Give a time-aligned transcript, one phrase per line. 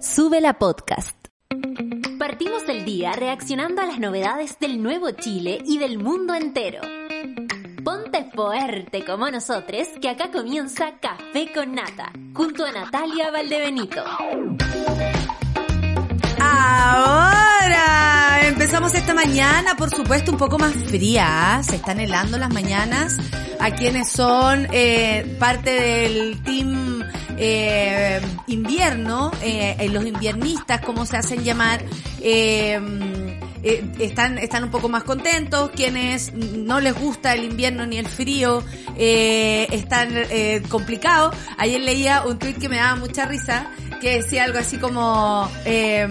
[0.00, 1.14] Sube la podcast.
[2.18, 6.80] Partimos el día reaccionando a las novedades del nuevo Chile y del mundo entero.
[7.84, 14.02] Ponte fuerte como nosotros, que acá comienza Café con Nata, junto a Natalia Valdebenito.
[16.40, 21.56] Ahora empezamos esta mañana, por supuesto, un poco más fría.
[21.56, 21.62] ¿ah?
[21.62, 23.18] Se están helando las mañanas
[23.58, 26.99] a quienes son eh, parte del team
[27.42, 31.82] eh, invierno, eh, los inviernistas, como se hacen llamar.
[32.20, 32.78] Eh,
[33.62, 38.06] eh, están, están un poco más contentos, quienes no les gusta el invierno ni el
[38.06, 38.62] frío,
[38.96, 41.34] eh, están eh, complicados.
[41.58, 46.08] Ayer leía un tweet que me daba mucha risa, que decía algo así como, eh,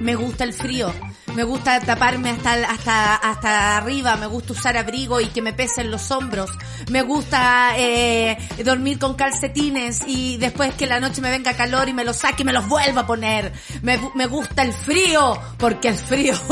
[0.00, 0.92] me gusta el frío.
[1.34, 5.90] Me gusta taparme hasta, hasta, hasta arriba, me gusta usar abrigo y que me pesen
[5.90, 6.50] los hombros.
[6.90, 11.92] Me gusta eh, dormir con calcetines y después que la noche me venga calor y
[11.92, 13.52] me los saque y me los vuelva a poner.
[13.82, 16.34] Me, me gusta el frío, porque el frío...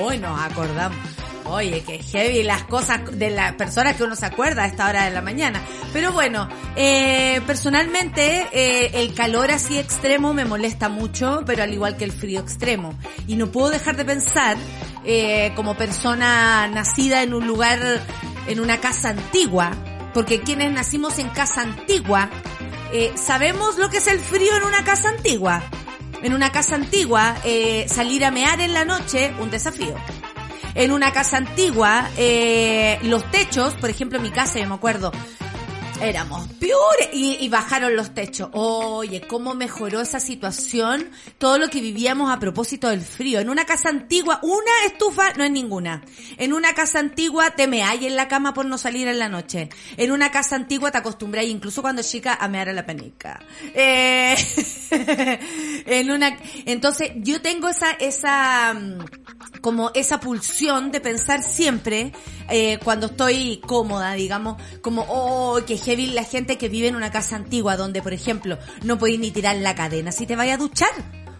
[0.00, 1.11] Hoy nos acordamos.
[1.44, 5.04] Oye, que heavy las cosas de las personas que uno se acuerda a esta hora
[5.04, 5.60] de la mañana.
[5.92, 11.96] Pero bueno, eh, personalmente eh, el calor así extremo me molesta mucho, pero al igual
[11.96, 12.94] que el frío extremo.
[13.26, 14.56] Y no puedo dejar de pensar,
[15.04, 18.00] eh, como persona nacida en un lugar,
[18.46, 19.72] en una casa antigua,
[20.14, 22.30] porque quienes nacimos en casa antigua,
[22.92, 25.62] eh, sabemos lo que es el frío en una casa antigua.
[26.22, 29.96] En una casa antigua, eh, salir a mear en la noche, un desafío
[30.74, 35.12] en una casa antigua, eh, los techos, por ejemplo en mi casa, yo me acuerdo,
[36.02, 38.50] éramos piures y, bajaron los techos.
[38.52, 43.40] Oye, cómo mejoró esa situación, todo lo que vivíamos a propósito del frío.
[43.40, 46.02] En una casa antigua, una estufa no es ninguna.
[46.38, 49.68] En una casa antigua te meáis en la cama por no salir en la noche.
[49.96, 53.40] En una casa antigua te acostumbráis, incluso cuando chica, a mear a la penica.
[53.74, 54.34] Eh,
[55.86, 59.04] en una, entonces yo tengo esa, esa, mm,
[59.60, 62.12] como esa pulsión de pensar siempre,
[62.48, 67.10] eh, cuando estoy cómoda, digamos, como, oh, que heavy la gente que vive en una
[67.10, 70.62] casa antigua donde, por ejemplo, no podéis ni tirar la cadena si te vayas a
[70.62, 70.90] duchar.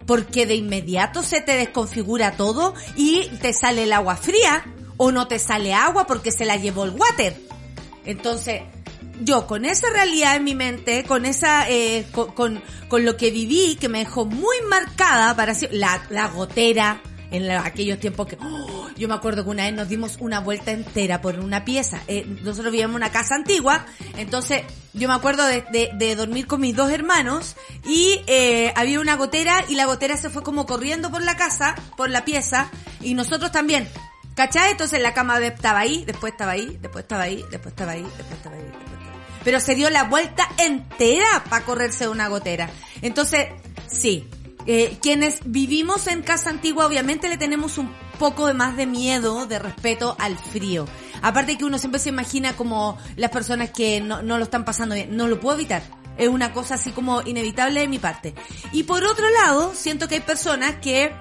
[0.07, 4.65] Porque de inmediato se te desconfigura todo y te sale el agua fría
[4.97, 7.41] o no te sale agua porque se la llevó el water.
[8.05, 8.63] Entonces,
[9.21, 13.77] yo con esa realidad en mi mente, con esa, eh, con, con, lo que viví,
[13.77, 17.01] que me dejó muy marcada para la, la gotera,
[17.33, 18.89] en aquellos tiempos que, ¡oh!
[18.97, 22.01] yo me acuerdo que una vez nos dimos una vuelta entera por una pieza.
[22.07, 24.63] Eh, nosotros vivíamos en una casa antigua, entonces
[24.93, 27.57] yo me acuerdo de, dormir con mis dos hermanos
[27.87, 31.75] y eh, había una gotera y la gotera se fue como corriendo por la casa,
[31.97, 33.89] por la pieza, y nosotros también.
[34.35, 34.71] ¿Cachai?
[34.71, 38.33] Entonces la cama estaba ahí, después estaba ahí, después estaba ahí, después estaba ahí, después
[38.33, 39.13] estaba ahí, después estaba ahí.
[39.45, 42.71] Pero se dio la vuelta entera para correrse una gotera.
[43.03, 43.49] Entonces,
[43.87, 44.27] sí,
[44.67, 49.47] eh, quienes vivimos en casa antigua obviamente le tenemos un poco de más de miedo,
[49.47, 50.87] de respeto al frío.
[51.23, 54.95] Aparte que uno siempre se imagina como las personas que no, no lo están pasando
[54.95, 55.17] bien.
[55.17, 55.83] No lo puedo evitar.
[56.19, 58.35] Es una cosa así como inevitable de mi parte.
[58.73, 61.13] Y por otro lado, siento que hay personas que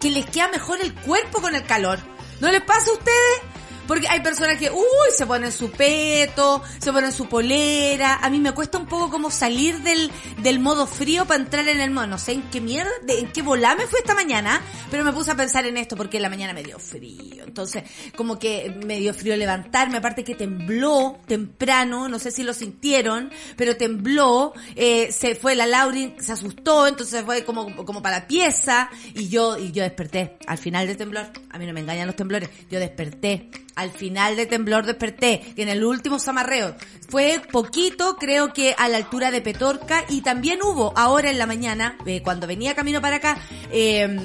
[0.00, 1.98] que les queda mejor el cuerpo con el calor.
[2.40, 3.40] ¿No les pasa a ustedes?
[3.88, 8.18] Porque hay personas que, uy, se ponen su peto, se ponen su polera.
[8.22, 10.12] A mí me cuesta un poco como salir del,
[10.42, 12.06] del modo frío para entrar en el modo.
[12.06, 14.60] No sé en qué mierda, en qué volá me fue esta mañana,
[14.90, 17.44] pero me puse a pensar en esto porque la mañana me dio frío.
[17.46, 17.82] Entonces,
[18.14, 23.30] como que me dio frío levantarme, aparte que tembló temprano, no sé si lo sintieron,
[23.56, 28.26] pero tembló, eh, se fue la Laurin, se asustó, entonces fue como, como para la
[28.28, 30.36] pieza, y yo, y yo desperté.
[30.46, 33.48] Al final del temblor, a mí no me engañan los temblores, yo desperté.
[33.78, 36.74] Al final del temblor desperté, que en el último zamarreo.
[37.08, 41.46] Fue poquito, creo que a la altura de Petorca, y también hubo ahora en la
[41.46, 43.38] mañana, eh, cuando venía camino para acá,
[43.70, 44.18] eh,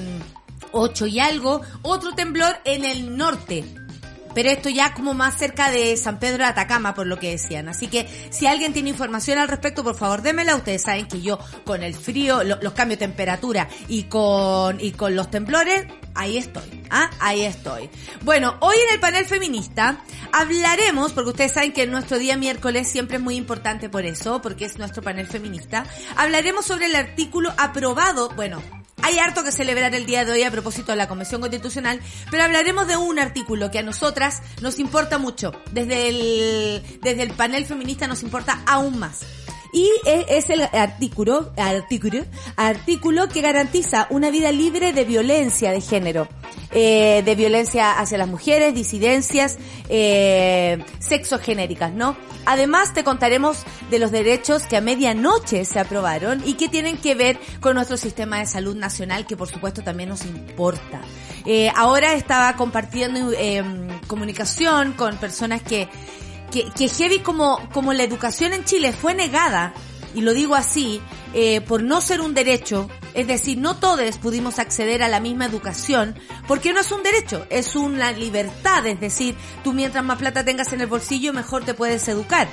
[0.72, 3.64] 8 y algo, otro temblor en el norte.
[4.34, 7.68] Pero esto ya como más cerca de San Pedro de Atacama, por lo que decían.
[7.68, 10.56] Así que si alguien tiene información al respecto, por favor démela.
[10.56, 14.90] Ustedes saben que yo con el frío, lo- los cambios de temperatura y con, y
[14.90, 16.82] con los temblores, ahí estoy.
[16.90, 17.10] ¿Ah?
[17.20, 17.90] Ahí estoy.
[18.22, 20.00] Bueno, hoy en el panel feminista
[20.32, 24.64] hablaremos, porque ustedes saben que nuestro día miércoles siempre es muy importante por eso, porque
[24.64, 25.84] es nuestro panel feminista.
[26.16, 28.62] Hablaremos sobre el artículo aprobado, bueno,
[29.02, 32.00] hay harto que celebrar el día de hoy a propósito de la Convención Constitucional,
[32.30, 35.52] pero hablaremos de un artículo que a nosotras nos importa mucho.
[35.72, 39.43] Desde el, desde el panel feminista nos importa aún más.
[39.74, 42.24] Y es el artículo, artículo,
[42.54, 46.28] artículo que garantiza una vida libre de violencia de género.
[46.74, 52.16] eh, de violencia hacia las mujeres, disidencias, eh, sexogenéricas, ¿no?
[52.46, 57.14] Además te contaremos de los derechos que a medianoche se aprobaron y que tienen que
[57.14, 61.00] ver con nuestro sistema de salud nacional, que por supuesto también nos importa.
[61.46, 63.62] Eh, ahora estaba compartiendo eh,
[64.06, 65.88] comunicación con personas que,
[66.54, 69.74] que, que heavy como, como la educación en Chile fue negada,
[70.14, 71.00] y lo digo así,
[71.34, 75.46] eh, por no ser un derecho, es decir, no todos pudimos acceder a la misma
[75.46, 76.14] educación,
[76.46, 79.34] porque no es un derecho, es una libertad, es decir,
[79.64, 82.46] tú mientras más plata tengas en el bolsillo, mejor te puedes educar.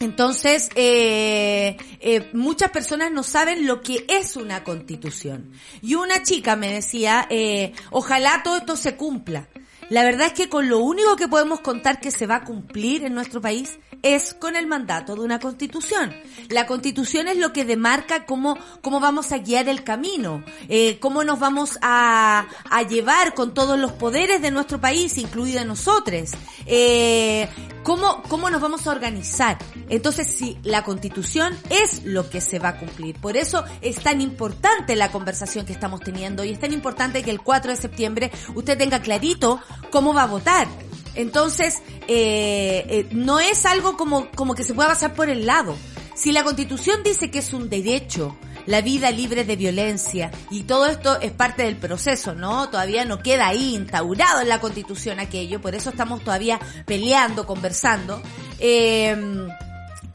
[0.00, 5.52] Entonces, eh, eh, muchas personas no saben lo que es una constitución.
[5.82, 9.48] Y una chica me decía, eh, ojalá todo esto se cumpla.
[9.90, 13.04] La verdad es que con lo único que podemos contar que se va a cumplir
[13.04, 16.14] en nuestro país es con el mandato de una constitución.
[16.50, 21.24] La constitución es lo que demarca cómo, cómo vamos a guiar el camino, eh, cómo
[21.24, 26.30] nos vamos a, a llevar con todos los poderes de nuestro país, incluidos nosotros,
[26.66, 27.48] eh,
[27.84, 29.58] cómo, cómo nos vamos a organizar.
[29.88, 33.20] Entonces, si la constitución es lo que se va a cumplir.
[33.20, 37.30] Por eso es tan importante la conversación que estamos teniendo y es tan importante que
[37.30, 39.60] el 4 de septiembre usted tenga clarito
[39.90, 40.66] cómo va a votar.
[41.14, 45.76] Entonces, eh, eh, no es algo como, como que se pueda pasar por el lado.
[46.16, 50.86] Si la constitución dice que es un derecho, la vida libre de violencia, y todo
[50.86, 52.68] esto es parte del proceso, ¿no?
[52.68, 58.22] Todavía no queda ahí instaurado en la constitución aquello, por eso estamos todavía peleando, conversando.
[58.58, 59.46] Eh,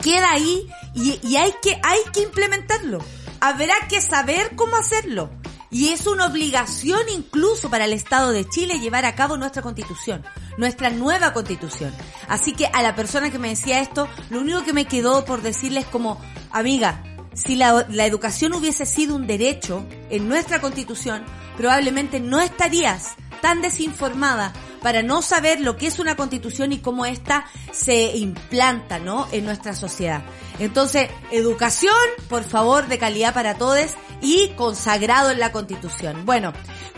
[0.01, 2.99] queda ahí y, y hay que, hay que implementarlo.
[3.41, 5.29] Habrá que saber cómo hacerlo.
[5.71, 10.25] Y es una obligación incluso para el Estado de Chile llevar a cabo nuestra constitución,
[10.57, 11.93] nuestra nueva constitución.
[12.27, 15.43] Así que a la persona que me decía esto, lo único que me quedó por
[15.43, 16.19] decirles como,
[16.49, 17.03] amiga,
[17.45, 21.23] si la, educación hubiese sido un derecho en nuestra constitución,
[21.57, 27.05] probablemente no estarías tan desinformada para no saber lo que es una constitución y cómo
[27.05, 29.27] ésta se implanta, ¿no?
[29.31, 30.23] En nuestra sociedad.
[30.59, 31.93] Entonces, educación,
[32.29, 33.91] por favor, de calidad para todos
[34.21, 36.25] y consagrado en la constitución.
[36.25, 36.53] Bueno,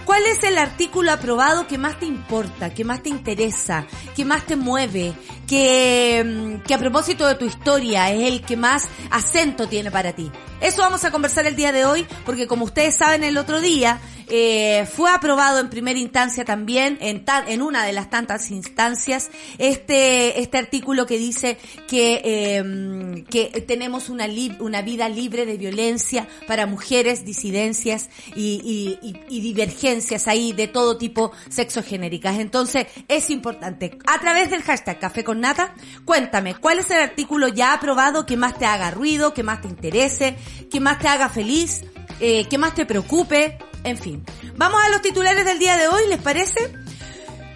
[0.05, 3.85] ¿cuál es el artículo aprobado que más te importa, que más te interesa,
[4.15, 5.13] que más te mueve,
[5.51, 10.31] que, que a propósito de tu historia es el que más acento tiene para ti?
[10.61, 13.99] Eso vamos a conversar el día de hoy, porque como ustedes saben, el otro día
[14.27, 20.39] eh, fue aprobado en primera instancia también, en, en una de las tantas instancias, este,
[20.39, 24.27] este artículo que dice que, eh, que tenemos una,
[24.59, 30.67] una vida libre de violencia para mujeres, disidencias y, y, y, y divergencias ahí de
[30.67, 32.37] todo tipo sexogenéricas.
[32.37, 33.97] Entonces, es importante.
[34.05, 35.73] A través del hashtag Café con Nata,
[36.05, 39.67] cuéntame, ¿cuál es el artículo ya aprobado que más te haga ruido, que más te
[39.67, 40.37] interese,
[40.69, 41.81] que más te haga feliz,
[42.19, 43.57] eh, que más te preocupe?
[43.83, 44.23] En fin.
[44.55, 46.71] Vamos a los titulares del día de hoy, ¿les parece?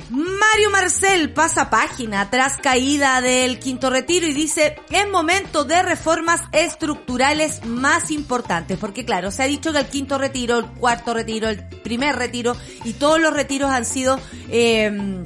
[0.10, 6.42] Mario Marcel pasa página tras caída del quinto retiro y dice, es momento de reformas
[6.52, 11.50] estructurales más importantes, porque claro, se ha dicho que el quinto retiro, el cuarto retiro,
[11.50, 14.20] el primer retiro y todos los retiros han sido
[14.50, 15.24] eh,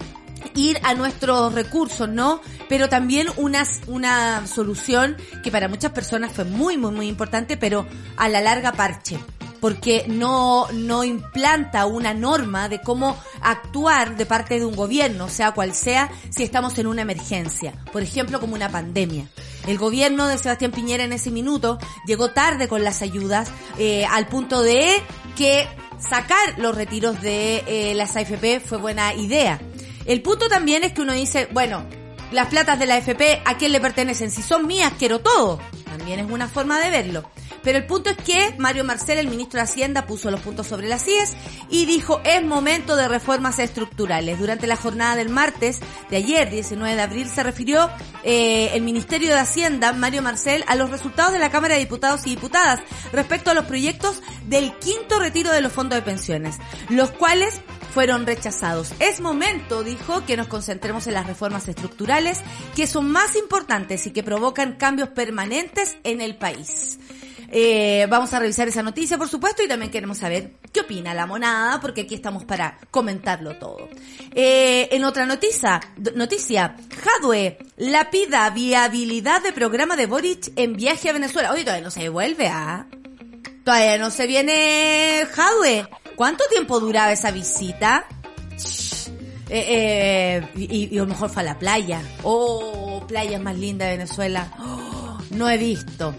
[0.56, 2.42] ir a nuestros recursos, ¿no?
[2.68, 7.86] Pero también una, una solución que para muchas personas fue muy, muy, muy importante, pero
[8.18, 9.20] a la larga parche
[9.60, 15.52] porque no, no implanta una norma de cómo actuar de parte de un gobierno, sea
[15.52, 19.28] cual sea, si estamos en una emergencia, por ejemplo como una pandemia.
[19.68, 24.28] El gobierno de Sebastián Piñera en ese minuto llegó tarde con las ayudas eh, al
[24.28, 25.02] punto de
[25.36, 25.68] que
[26.00, 29.60] sacar los retiros de eh, las AFP fue buena idea.
[30.10, 31.86] El punto también es que uno dice, bueno,
[32.32, 34.32] las platas de la AFP, ¿a quién le pertenecen?
[34.32, 35.60] Si son mías, quiero todo.
[35.86, 37.30] También es una forma de verlo.
[37.64, 40.88] Pero el punto es que Mario Marcel, el ministro de Hacienda, puso los puntos sobre
[40.88, 41.34] las IES
[41.70, 44.40] y dijo es momento de reformas estructurales.
[44.40, 47.90] Durante la jornada del martes de ayer, 19 de abril, se refirió
[48.24, 52.26] eh, el Ministerio de Hacienda, Mario Marcel, a los resultados de la Cámara de Diputados
[52.26, 52.80] y Diputadas
[53.12, 56.58] respecto a los proyectos del quinto retiro de los fondos de pensiones,
[56.90, 57.62] los cuales
[57.94, 58.94] fueron rechazados.
[59.00, 62.40] Es momento, dijo, que nos concentremos en las reformas estructurales
[62.76, 67.00] que son más importantes y que provocan cambios permanentes en el país.
[67.52, 71.26] Eh, vamos a revisar esa noticia, por supuesto, y también queremos saber qué opina la
[71.26, 73.90] monada, porque aquí estamos para comentarlo todo.
[74.36, 75.80] Eh, en otra noticia,
[76.16, 81.52] noticia, Jadwe lapida viabilidad de programa de Boric en viaje a Venezuela.
[81.52, 82.86] Oye, todavía no se devuelve, ¿ah?
[83.64, 85.88] Todavía no se viene Jadwe.
[86.16, 88.06] ¿Cuánto tiempo duraba esa visita?
[89.50, 92.02] Eh, eh, y, y, a lo mejor fue a la playa.
[92.24, 94.52] Oh, playa más linda de Venezuela.
[94.60, 96.14] Oh, no he visto.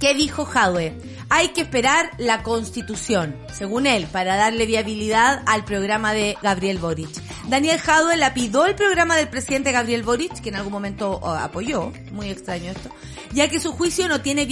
[0.00, 0.96] ¿Qué dijo Jadwe?
[1.30, 7.08] hay que esperar la constitución, según él, para darle viabilidad al programa de Gabriel Boric.
[7.48, 11.92] Daniel Jadue lapidó el programa del presidente Gabriel Boric, que en algún momento oh, apoyó,
[12.10, 12.90] muy extraño esto,
[13.32, 14.48] ya que su juicio no tiene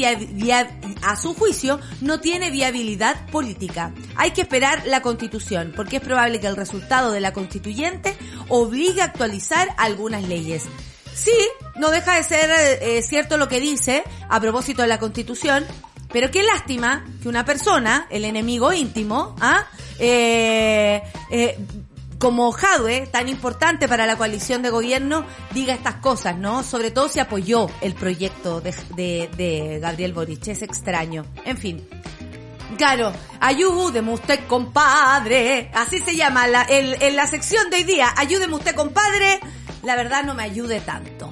[1.02, 3.92] a su juicio no tiene viabilidad política.
[4.14, 8.16] Hay que esperar la constitución, porque es probable que el resultado de la constituyente
[8.48, 10.68] obligue a actualizar algunas leyes.
[11.24, 15.66] Sí, no deja de ser eh, cierto lo que dice a propósito de la constitución,
[16.12, 19.66] pero qué lástima que una persona, el enemigo íntimo, ¿ah?
[19.98, 21.58] eh, eh,
[22.18, 26.62] como Jadwe, tan importante para la coalición de gobierno, diga estas cosas, ¿no?
[26.62, 30.48] Sobre todo si apoyó el proyecto de, de, Gabriel Boric.
[30.48, 31.26] Es extraño.
[31.44, 31.88] En fin.
[32.76, 35.70] Claro, ayúdeme usted, compadre.
[35.74, 38.12] Así se llama la, en la sección de hoy día.
[38.16, 39.40] Ayúdeme usted, compadre.
[39.88, 41.30] La verdad no me ayude tanto.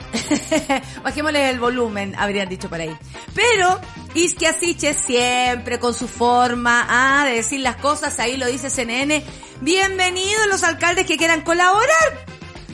[1.05, 2.97] Bajémosle el volumen, habrían dicho por ahí.
[3.35, 3.79] Pero
[4.15, 9.23] Isquia Siche siempre con su forma ah, de decir las cosas, ahí lo dice CNN.
[9.61, 12.25] Bienvenidos los alcaldes que quieran colaborar.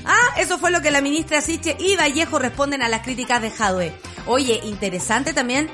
[0.05, 3.51] Ah, eso fue lo que la ministra Siche y Vallejo responden a las críticas de
[3.51, 3.93] Jadwe.
[4.27, 5.69] Oye, interesante también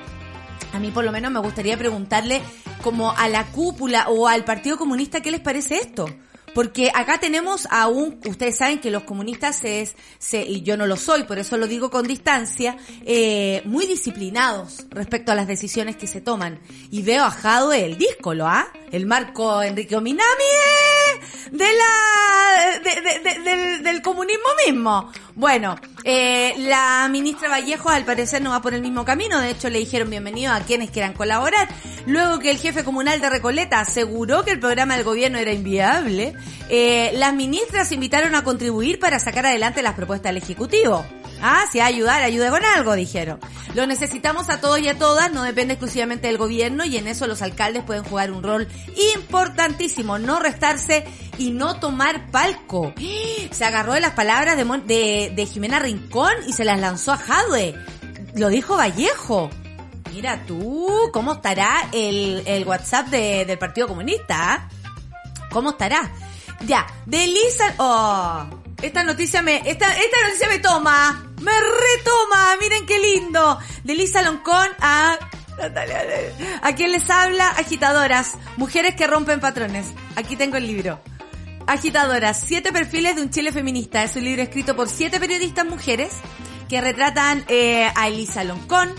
[0.73, 2.41] a mí por lo menos me gustaría preguntarle
[2.83, 6.07] como a la cúpula o al Partido Comunista qué les parece esto.
[6.55, 10.97] Porque acá tenemos a ustedes saben que los comunistas es, se, y yo no lo
[10.97, 16.07] soy, por eso lo digo con distancia, eh, muy disciplinados respecto a las decisiones que
[16.07, 16.61] se toman.
[16.91, 17.31] Y veo a
[17.73, 18.69] el disco, ¿lo ha?
[18.91, 20.23] El Marco Enrique Ominami
[21.51, 22.81] de la,
[23.45, 25.13] del, del comunismo mismo.
[25.35, 25.77] Bueno,
[26.11, 29.79] eh, la ministra Vallejo al parecer no va por el mismo camino, de hecho le
[29.79, 31.69] dijeron bienvenido a quienes quieran colaborar.
[32.07, 36.33] Luego que el jefe comunal de Recoleta aseguró que el programa del gobierno era inviable,
[36.71, 41.05] eh, las ministras invitaron a contribuir para sacar adelante las propuestas del Ejecutivo.
[41.43, 43.39] Ah, si ayudar, ayude con algo, dijeron.
[43.75, 47.27] Lo necesitamos a todos y a todas, no depende exclusivamente del gobierno y en eso
[47.27, 48.67] los alcaldes pueden jugar un rol
[49.15, 51.05] importantísimo, no restarse
[51.39, 52.93] y no tomar palco.
[53.51, 57.75] Se agarró de las palabras de, Jimena Rincón y se las lanzó a Jadwe.
[58.35, 59.51] Lo dijo Vallejo.
[60.13, 64.37] Mira tú, ¿cómo estará el, WhatsApp de, del Partido Comunista?
[64.39, 64.69] Ah?
[65.51, 66.11] ¿Cómo estará?
[66.67, 67.75] Ya, de Lisa...
[67.79, 68.47] Oh,
[68.83, 73.59] esta noticia me, esta, esta noticia me toma, me retoma, miren qué lindo.
[73.85, 75.19] De Lisa Loncón a
[75.59, 76.05] Natalia,
[76.63, 79.87] a quien les habla, agitadoras, mujeres que rompen patrones.
[80.17, 81.01] Aquí tengo el libro.
[81.67, 84.03] Agitadoras, siete perfiles de un Chile feminista.
[84.03, 86.13] Es un libro escrito por siete periodistas mujeres
[86.69, 88.91] que retratan eh, a Elisa Loncón,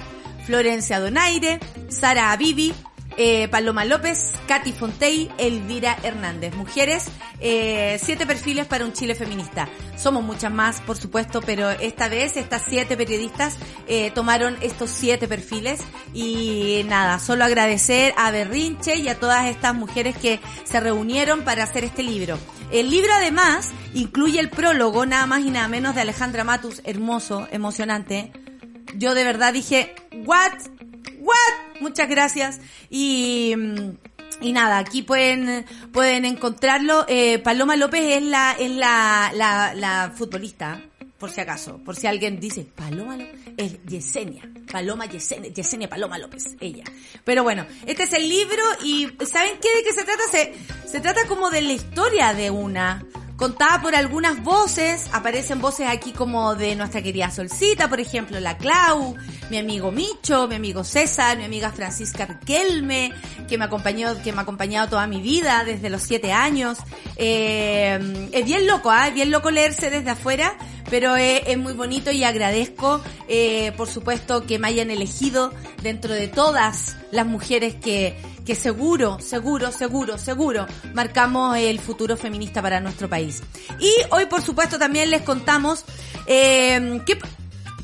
[0.45, 2.73] Florencia Donaire, Sara Abibi,
[3.17, 6.55] eh, Paloma López, Katy Fontey, Elvira Hernández.
[6.55, 7.05] Mujeres,
[7.39, 9.67] eh, siete perfiles para un Chile feminista.
[9.97, 15.27] Somos muchas más, por supuesto, pero esta vez estas siete periodistas eh, tomaron estos siete
[15.27, 15.81] perfiles
[16.13, 21.63] y nada, solo agradecer a Berrinche y a todas estas mujeres que se reunieron para
[21.63, 22.37] hacer este libro.
[22.71, 27.47] El libro además incluye el prólogo, nada más y nada menos, de Alejandra Matus, hermoso,
[27.51, 28.31] emocionante.
[28.95, 30.53] Yo de verdad dije, ¿what?
[31.19, 31.81] ¿What?
[31.81, 32.59] Muchas gracias.
[32.89, 33.97] Y, mm,
[34.41, 37.05] y nada, aquí pueden, pueden encontrarlo.
[37.07, 40.81] Eh, Paloma López es la, es la, la, la futbolista
[41.19, 46.17] por si acaso, por si alguien dice Paloma López, es Yesenia, Paloma Yesenia, Yesenia Paloma
[46.17, 46.85] López, ella.
[47.25, 49.67] Pero bueno, este es el libro y ¿saben qué?
[49.77, 50.23] ¿De qué se trata?
[50.31, 50.53] Se,
[50.89, 53.05] se trata como de la historia de una,
[53.39, 58.57] contada por algunas voces, aparecen voces aquí como de nuestra querida Solcita, por ejemplo, la
[58.57, 59.15] Clau,
[59.49, 63.13] mi amigo Micho, mi amigo César, mi amiga Francisca Riquelme,
[63.47, 66.79] que me acompañó, que me ha acompañado toda mi vida desde los siete años.
[67.15, 69.07] Eh, es bien loco, ¿ah?
[69.07, 70.57] Es bien loco leerse desde afuera,
[70.89, 76.27] pero es, muy bonito y agradezco, eh, por supuesto, que me hayan elegido dentro de
[76.27, 83.09] todas las mujeres que, que seguro, seguro, seguro, seguro marcamos el futuro feminista para nuestro
[83.09, 83.41] país.
[83.79, 85.85] Y hoy, por supuesto, también les contamos
[86.25, 87.19] eh, qué,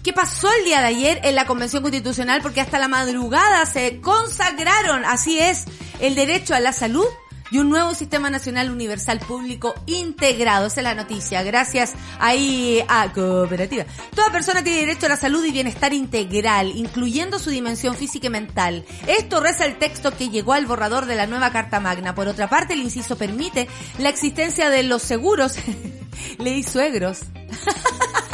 [0.03, 4.01] qué pasó el día de ayer en la Convención Constitucional, porque hasta la madrugada se
[4.01, 5.65] consagraron, así es,
[5.99, 7.05] el derecho a la salud
[7.51, 10.67] y un nuevo sistema nacional universal público integrado.
[10.67, 11.43] Esa es la noticia.
[11.43, 13.85] Gracias ahí a Cooperativa.
[14.15, 18.31] Toda persona tiene derecho a la salud y bienestar integral, incluyendo su dimensión física y
[18.31, 18.85] mental.
[19.07, 22.15] Esto reza el texto que llegó al borrador de la nueva Carta Magna.
[22.15, 23.67] Por otra parte, el inciso permite
[23.99, 25.55] la existencia de los seguros.
[26.39, 27.21] Leí suegros.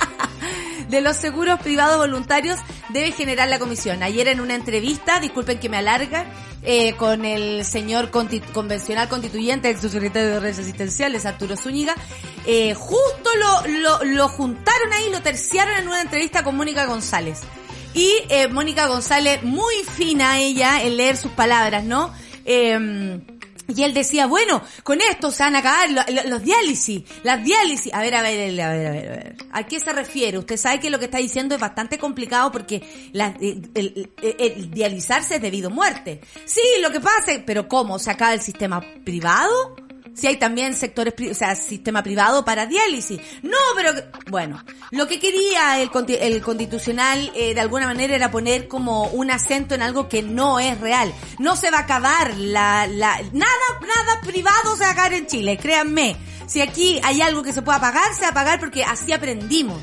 [0.92, 4.04] de los seguros privados voluntarios debe generar la comisión.
[4.04, 6.26] Ayer en una entrevista, disculpen que me alarga,
[6.64, 11.96] eh, con el señor convencional constituyente, ex subsecretario de redes asistenciales, Arturo Zúñiga,
[12.46, 17.40] eh, justo lo, lo, lo juntaron ahí, lo terciaron en una entrevista con Mónica González
[17.94, 22.14] Y eh, Mónica González, muy fina ella en leer sus palabras, ¿no?
[22.46, 23.20] Eh,
[23.76, 25.90] y él decía, bueno, con esto se van a acabar
[26.26, 27.94] los, diálisis, las diálisis.
[27.94, 29.36] A ver, a ver, a ver, a ver, a ver.
[29.52, 30.38] ¿A qué se refiere?
[30.38, 35.36] Usted sabe que lo que está diciendo es bastante complicado porque la, el, el, dializarse
[35.36, 36.22] es debido a muerte.
[36.46, 38.00] Sí, lo que pasa pero ¿cómo?
[38.00, 39.76] ¿Se acaba el sistema privado?
[40.14, 43.20] Si hay también sectores, o sea, sistema privado para diálisis.
[43.44, 43.94] No, pero,
[44.30, 45.90] bueno, lo que quería el,
[46.20, 50.60] el constitucional eh, de alguna manera era poner como un acento en algo que no
[50.60, 51.14] es real.
[51.40, 55.28] No se va a acabar la, la, nada, nada privado se va a acabar en
[55.28, 56.18] Chile, créanme.
[56.46, 59.82] Si aquí hay algo que se pueda pagar, se va a pagar porque así aprendimos.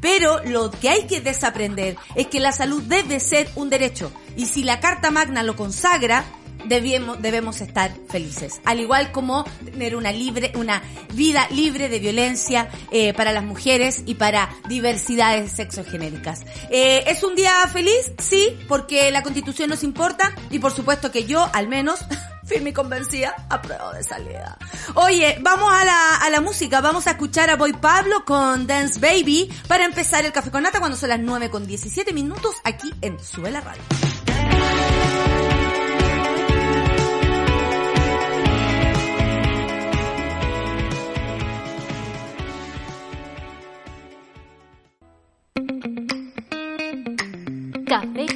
[0.00, 4.12] Pero lo que hay que desaprender es que la salud debe ser un derecho.
[4.36, 6.24] Y si la Carta Magna lo consagra,
[6.64, 8.60] debemos, debemos estar felices.
[8.64, 10.82] Al igual como tener una libre, una
[11.14, 16.42] vida libre de violencia eh, para las mujeres y para diversidades sexogenéricas.
[16.70, 18.12] Eh, ¿Es un día feliz?
[18.18, 22.00] Sí, porque la constitución nos importa y por supuesto que yo, al menos,
[22.44, 24.58] firme y convencida, apruebo de salida.
[24.94, 28.98] Oye, vamos a la, a la música, vamos a escuchar a Boy Pablo con Dance
[28.98, 32.92] Baby para empezar el café con nata cuando son las 9 con 17 minutos aquí
[33.00, 33.82] en Suela Radio.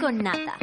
[0.05, 0.59] Con nata.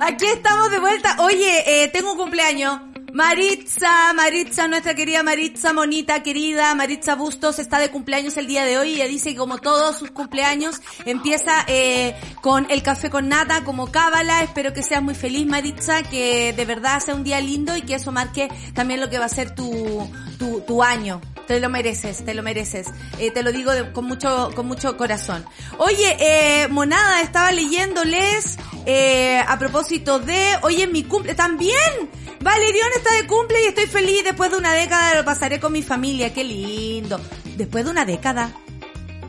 [0.00, 1.16] Aquí estamos de vuelta.
[1.20, 2.80] Oye, eh, tengo un cumpleaños.
[3.12, 8.76] Maritza, Maritza, nuestra querida Maritza, monita querida, Maritza Bustos está de cumpleaños el día de
[8.76, 13.62] hoy ella dice que como todos sus cumpleaños empieza eh, con el café con nata
[13.64, 14.42] como cábala.
[14.42, 17.94] Espero que seas muy feliz Maritza, que de verdad sea un día lindo y que
[17.94, 21.20] eso marque también lo que va a ser tu, tu, tu año.
[21.46, 22.88] Te lo mereces, te lo mereces.
[23.18, 25.44] Eh, te lo digo con mucho, con mucho corazón.
[25.78, 32.10] Oye, eh, Monada, estaba leyéndoles eh, a propósito de, oye, mi cumple, también.
[32.40, 34.24] Valerión está de cumple y estoy feliz.
[34.24, 36.34] Después de una década lo pasaré con mi familia.
[36.34, 37.20] Qué lindo.
[37.56, 38.50] Después de una década.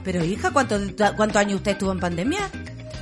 [0.04, 0.82] Pero hija, ¿cuántos
[1.16, 2.50] cuánto años usted estuvo en pandemia?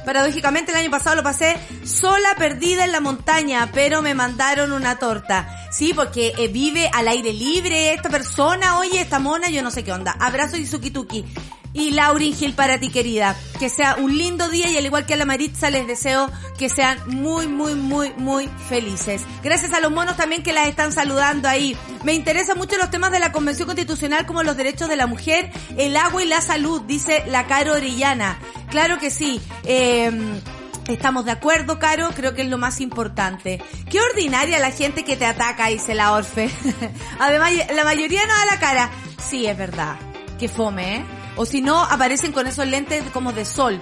[0.05, 4.99] Paradójicamente el año pasado lo pasé sola, perdida en la montaña, pero me mandaron una
[4.99, 5.67] torta.
[5.71, 9.83] Sí, porque eh, vive al aire libre esta persona, oye, esta mona, yo no sé
[9.83, 10.15] qué onda.
[10.19, 11.25] Abrazo y tuki.
[11.75, 13.35] Y Laurin Gil para ti, querida.
[13.59, 16.69] Que sea un lindo día y al igual que a la Maritza les deseo que
[16.69, 19.23] sean muy, muy, muy, muy felices.
[19.43, 21.75] Gracias a los monos también que las están saludando ahí.
[22.03, 25.51] Me interesan mucho los temas de la Convención Constitucional como los derechos de la mujer,
[25.77, 28.39] el agua y la salud, dice la Caro Orellana.
[28.69, 29.41] Claro que sí.
[29.65, 30.39] Eh,
[30.87, 33.59] Estamos de acuerdo, Caro, creo que es lo más importante.
[33.89, 36.49] Qué ordinaria la gente que te ataca, dice la Orfe.
[37.19, 38.89] Además, la mayoría no da la cara.
[39.27, 39.95] Sí, es verdad.
[40.39, 41.05] Qué fome, ¿eh?
[41.35, 43.79] O si no, aparecen con esos lentes como de sol.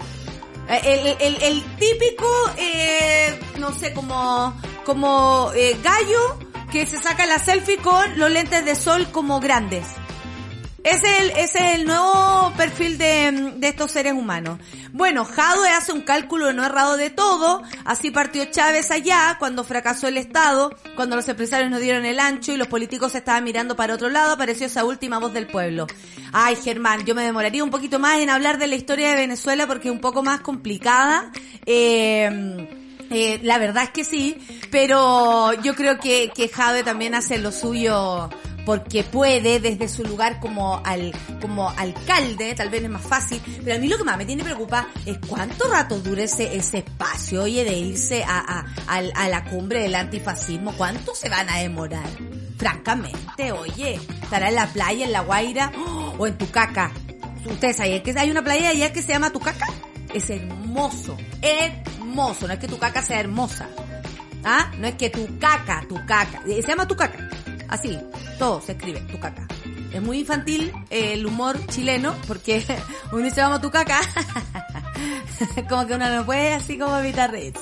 [0.70, 4.54] Eh, el, el, el típico, eh, no sé, como,
[4.86, 6.40] como eh, gallo
[6.72, 9.86] que se saca la selfie con los lentes de sol como grandes.
[10.84, 14.60] Ese es el, ese es el nuevo perfil de, de estos seres humanos.
[14.92, 20.08] Bueno, Jadwe hace un cálculo no errado de todo, así partió Chávez allá, cuando fracasó
[20.08, 23.94] el Estado, cuando los empresarios no dieron el ancho y los políticos estaban mirando para
[23.94, 25.88] otro lado, apareció esa última voz del pueblo.
[26.34, 29.68] Ay, Germán, yo me demoraría un poquito más en hablar de la historia de Venezuela
[29.68, 31.32] porque es un poco más complicada.
[31.66, 32.68] Eh,
[33.10, 34.38] eh, la verdad es que sí,
[34.70, 38.30] pero yo creo que, que Jade también hace lo suyo
[38.66, 43.76] porque puede desde su lugar como al como alcalde, tal vez es más fácil, pero
[43.76, 47.44] a mí lo que más me tiene preocupa es cuánto rato dure ese, ese espacio,
[47.44, 52.08] oye, de irse a, a, la cumbre del antifascismo, cuánto se van a demorar.
[52.58, 56.16] Francamente, oye, estará en la playa, en la Guaira, ¡oh!
[56.18, 56.92] o en Tucaca.
[57.46, 59.68] Ustedes saben que hay una playa allá que se llama Tucaca.
[60.14, 63.68] Es hermoso, hermoso, no es que tu caca sea hermosa.
[64.46, 64.72] ¿Ah?
[64.78, 66.42] No es que tu caca, tu caca.
[66.46, 67.30] Se llama tu caca.
[67.68, 68.00] Así,
[68.38, 69.48] todo se escribe, tu caca.
[69.92, 72.66] Es muy infantil el humor chileno, porque
[73.12, 74.00] uno se llama tu caca,
[75.70, 77.62] como que uno no puede así como evitar reírse.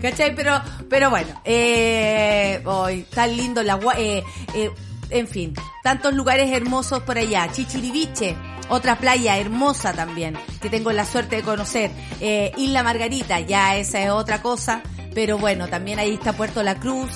[0.00, 0.34] ¿Cachai?
[0.34, 4.70] Pero, pero bueno, eh, hoy, tan lindo la eh, eh,
[5.10, 7.48] en fin, tantos lugares hermosos por allá.
[7.52, 8.36] Chichiriviche,
[8.68, 11.90] otra playa hermosa también, que tengo la suerte de conocer.
[12.20, 14.82] Eh, Isla Margarita, ya esa es otra cosa,
[15.14, 17.10] pero bueno, también ahí está Puerto La Cruz,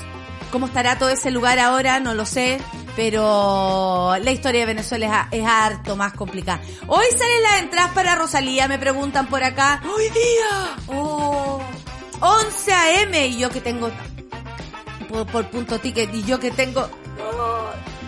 [0.50, 2.00] ¿Cómo estará todo ese lugar ahora?
[2.00, 2.60] No lo sé,
[2.94, 6.60] pero la historia de Venezuela es, harto más complicada.
[6.86, 9.82] Hoy salen las entradas para Rosalía, me preguntan por acá.
[9.84, 10.76] ¡Hoy día!
[10.88, 11.60] ¡Oh!
[12.20, 13.26] 11 a.m.
[13.26, 13.90] y yo que tengo...
[15.30, 16.88] Por, punto ticket y yo que tengo...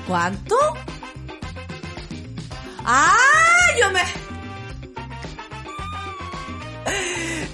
[0.07, 0.57] ¿Cuánto?
[2.85, 3.17] ¡Ah!
[3.79, 4.28] Yo me...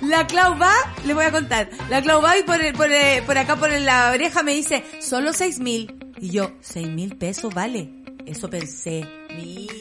[0.03, 0.73] La Clau va,
[1.07, 1.69] le voy a contar.
[1.89, 4.85] La Clau va y por, el- por, el- por acá por la oreja me dice,
[5.01, 5.95] solo seis mil.
[6.21, 7.91] Y yo, seis mil pesos vale.
[8.27, 9.07] Eso pensé.
[9.35, 9.73] Mira,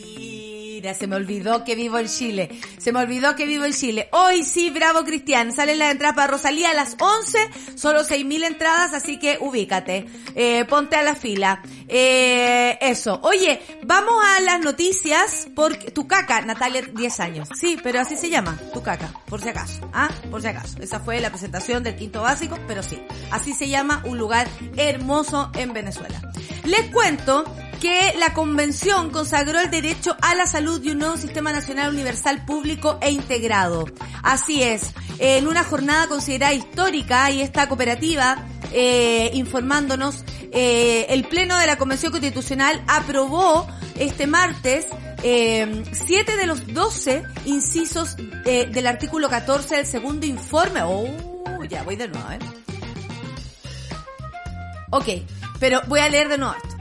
[0.93, 2.49] se me olvidó que vivo en Chile.
[2.77, 4.09] Se me olvidó que vivo en Chile.
[4.11, 5.53] Hoy sí, bravo Cristian.
[5.53, 7.37] Salen las entradas para Rosalía a las 11.
[7.75, 10.05] Solo seis mil entradas, así que ubícate.
[10.35, 11.61] Eh, ponte a la fila.
[11.87, 13.21] Eh, eso.
[13.23, 17.49] Oye, vamos a las noticias porque tu caca, Natalia, 10 años.
[17.55, 19.89] Sí, pero así se llama, tu caca, por si acaso.
[19.93, 20.77] Ah, por si acaso.
[20.81, 23.01] Esa fue la presentación del quinto básico, pero sí.
[23.31, 26.21] Así se llama un lugar hermoso en Venezuela.
[26.65, 27.45] Les cuento
[27.83, 32.45] que la convención consagró el derecho a la salud y un nuevo sistema nacional universal
[32.45, 33.83] público e integrado.
[34.21, 38.37] Así es, en una jornada considerada histórica y esta cooperativa
[38.71, 43.67] eh, informándonos, eh, el Pleno de la Convención Constitucional aprobó
[43.99, 44.87] este martes
[45.21, 48.15] eh, siete de los 12 incisos
[48.45, 50.83] eh, del artículo 14 del segundo informe.
[50.83, 51.05] Oh,
[51.67, 52.39] ya voy de nuevo, ¿eh?
[54.91, 55.07] Ok,
[55.59, 56.72] pero voy a leer de nuevo esto.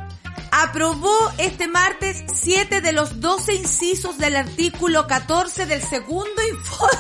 [0.55, 6.99] Aprobó este martes siete de los 12 incisos del artículo 14 del segundo informe.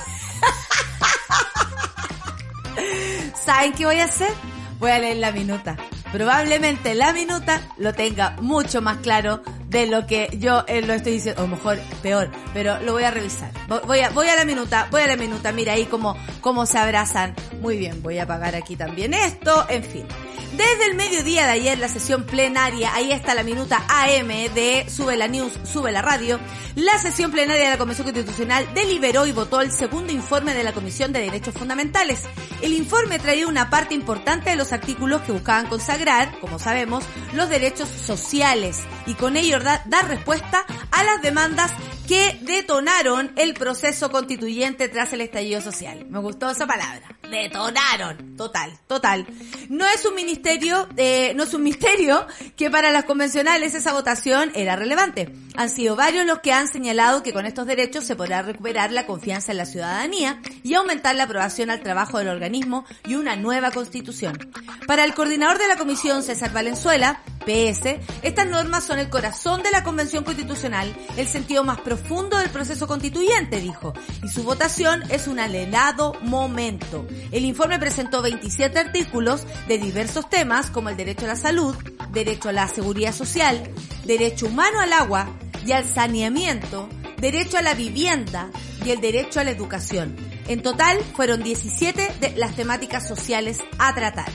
[3.44, 4.32] ¿Saben qué voy a hacer?
[4.78, 5.76] Voy a leer la minuta.
[6.12, 11.12] Probablemente la minuta lo tenga mucho más claro de lo que yo eh, lo estoy
[11.14, 13.50] diciendo, o mejor, peor, pero lo voy a revisar.
[13.68, 16.66] Vo- Voy a, voy a la minuta, voy a la minuta, mira ahí cómo, cómo
[16.66, 17.34] se abrazan.
[17.60, 20.06] Muy bien, voy a apagar aquí también esto, en fin.
[20.52, 25.16] Desde el mediodía de ayer, la sesión plenaria, ahí está la minuta AM de Sube
[25.16, 26.38] la News, Sube la Radio,
[26.74, 30.72] la sesión plenaria de la Comisión Constitucional deliberó y votó el segundo informe de la
[30.74, 32.20] Comisión de Derechos Fundamentales.
[32.60, 37.48] El informe traía una parte importante de los artículos que buscaban consagrar, como sabemos, los
[37.48, 41.70] derechos sociales y con ello da- dar respuesta a las demandas
[42.08, 46.04] que detonaron el proceso constituyente tras el estallido social.
[46.08, 47.02] Me gustó esa palabra.
[47.30, 48.36] Detonaron.
[48.36, 49.26] Total, total.
[49.68, 54.50] No es un ministerio, eh, no es un misterio que para las convencionales esa votación
[54.54, 55.32] era relevante.
[55.56, 59.06] Han sido varios los que han señalado que con estos derechos se podrá recuperar la
[59.06, 63.70] confianza en la ciudadanía y aumentar la aprobación al trabajo del organismo y una nueva
[63.70, 64.38] constitución.
[64.86, 69.70] Para el coordinador de la comisión, César Valenzuela, PS, estas normas son el corazón de
[69.70, 75.26] la Convención Constitucional, el sentido más profundo del proceso constituyente, dijo, y su votación es
[75.26, 77.06] un anhelado momento.
[77.32, 81.74] El informe presentó 27 artículos de diversos temas como el derecho a la salud,
[82.12, 83.62] derecho a la seguridad social,
[84.04, 85.28] derecho humano al agua
[85.66, 86.88] y al saneamiento,
[87.18, 88.50] derecho a la vivienda
[88.84, 90.16] y el derecho a la educación.
[90.48, 94.30] En total fueron 17 de las temáticas sociales a tratar.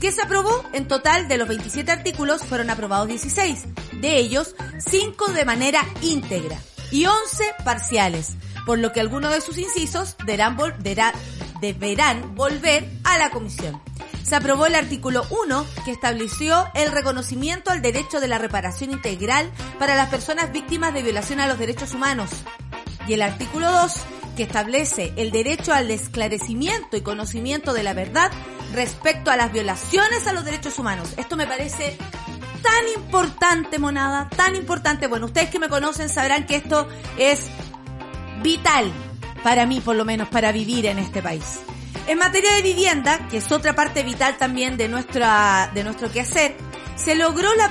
[0.00, 0.62] ¿Qué se aprobó?
[0.72, 3.64] En total de los 27 artículos fueron aprobados 16,
[4.00, 8.34] de ellos 5 de manera íntegra y 11 parciales,
[8.66, 10.56] por lo que algunos de sus incisos deberán,
[11.60, 13.80] deberán volver a la comisión.
[14.22, 19.50] Se aprobó el artículo 1 que estableció el reconocimiento al derecho de la reparación integral
[19.78, 22.30] para las personas víctimas de violación a los derechos humanos
[23.08, 23.92] y el artículo 2
[24.36, 28.30] que establece el derecho al esclarecimiento y conocimiento de la verdad
[28.72, 31.14] respecto a las violaciones a los derechos humanos.
[31.16, 31.96] Esto me parece
[32.62, 35.06] tan importante, monada, tan importante.
[35.06, 37.46] Bueno, ustedes que me conocen sabrán que esto es
[38.42, 38.92] vital
[39.42, 41.60] para mí, por lo menos, para vivir en este país.
[42.08, 46.56] En materia de vivienda, que es otra parte vital también de nuestra, de nuestro quehacer,
[46.96, 47.70] se logró la,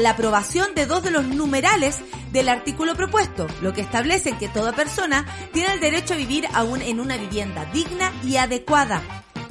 [0.00, 1.98] la aprobación de dos de los numerales
[2.32, 6.82] del artículo propuesto, lo que establece que toda persona tiene el derecho a vivir aún
[6.82, 9.02] en una vivienda digna y adecuada,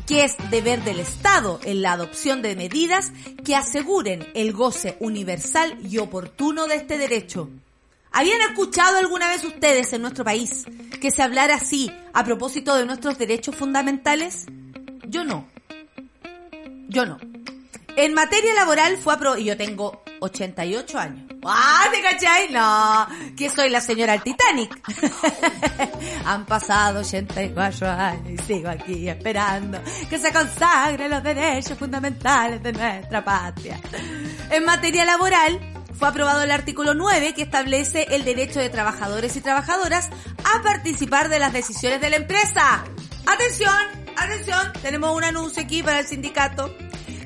[0.08, 3.12] que es deber del Estado en la adopción de medidas
[3.46, 7.50] que aseguren el goce universal y oportuno de este derecho.
[8.14, 10.66] ¿Habían escuchado alguna vez ustedes en nuestro país
[11.02, 14.46] que se hablara así a propósito de nuestros derechos fundamentales?
[15.08, 15.46] Yo no.
[16.88, 17.20] Yo no.
[17.98, 21.32] En materia laboral fue aprobado, y yo tengo 88 años.
[21.46, 22.52] ¡Ah, te cachai!
[22.52, 24.82] No, que soy la señora del Titanic.
[26.26, 32.74] Han pasado 84 años y sigo aquí esperando que se consagren los derechos fundamentales de
[32.74, 33.80] nuestra patria.
[34.50, 35.60] En materia laboral,
[35.98, 40.10] fue aprobado el artículo 9 que establece el derecho de trabajadores y trabajadoras
[40.44, 42.84] a participar de las decisiones de la empresa.
[43.26, 43.76] Atención,
[44.16, 46.76] atención, tenemos un anuncio aquí para el sindicato.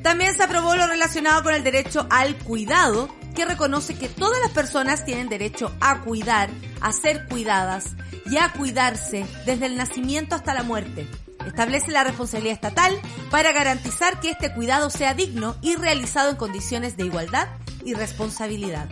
[0.03, 4.51] También se aprobó lo relacionado con el derecho al cuidado, que reconoce que todas las
[4.51, 6.49] personas tienen derecho a cuidar,
[6.81, 11.07] a ser cuidadas y a cuidarse desde el nacimiento hasta la muerte.
[11.45, 16.97] Establece la responsabilidad estatal para garantizar que este cuidado sea digno y realizado en condiciones
[16.97, 17.47] de igualdad
[17.85, 18.89] y responsabilidad.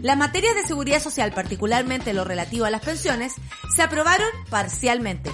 [0.00, 3.34] Las materias de seguridad social, particularmente lo relativo a las pensiones,
[3.74, 5.30] se aprobaron parcialmente.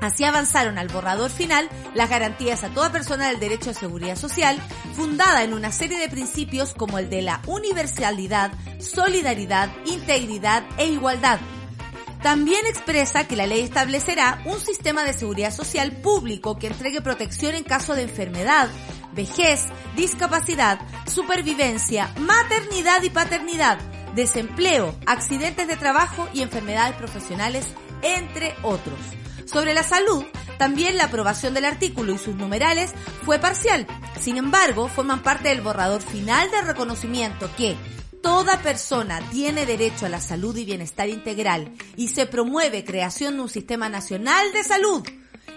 [0.00, 4.58] Así avanzaron al borrador final las garantías a toda persona del derecho a seguridad social,
[4.94, 11.38] fundada en una serie de principios como el de la universalidad, solidaridad, integridad e igualdad.
[12.22, 17.54] También expresa que la ley establecerá un sistema de seguridad social público que entregue protección
[17.54, 18.68] en caso de enfermedad,
[19.12, 19.64] vejez,
[19.96, 23.78] discapacidad, supervivencia, maternidad y paternidad,
[24.14, 27.66] desempleo, accidentes de trabajo y enfermedades profesionales,
[28.02, 29.19] entre otros.
[29.50, 30.24] Sobre la salud,
[30.58, 32.92] también la aprobación del artículo y sus numerales
[33.24, 33.86] fue parcial.
[34.20, 37.76] Sin embargo, forman parte del borrador final de reconocimiento que
[38.22, 43.42] toda persona tiene derecho a la salud y bienestar integral y se promueve creación de
[43.42, 45.02] un sistema nacional de salud.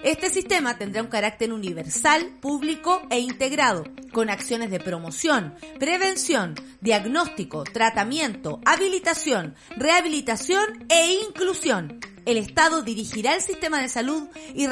[0.04, 7.64] Este sistema tendrá un carácter universal, público e integrado, con acciones de promoción, prevención, diagnóstico,
[7.64, 14.68] tratamiento, habilitación, rehabilitación e inclusión, el Estado dirigirá el sistema de salud y,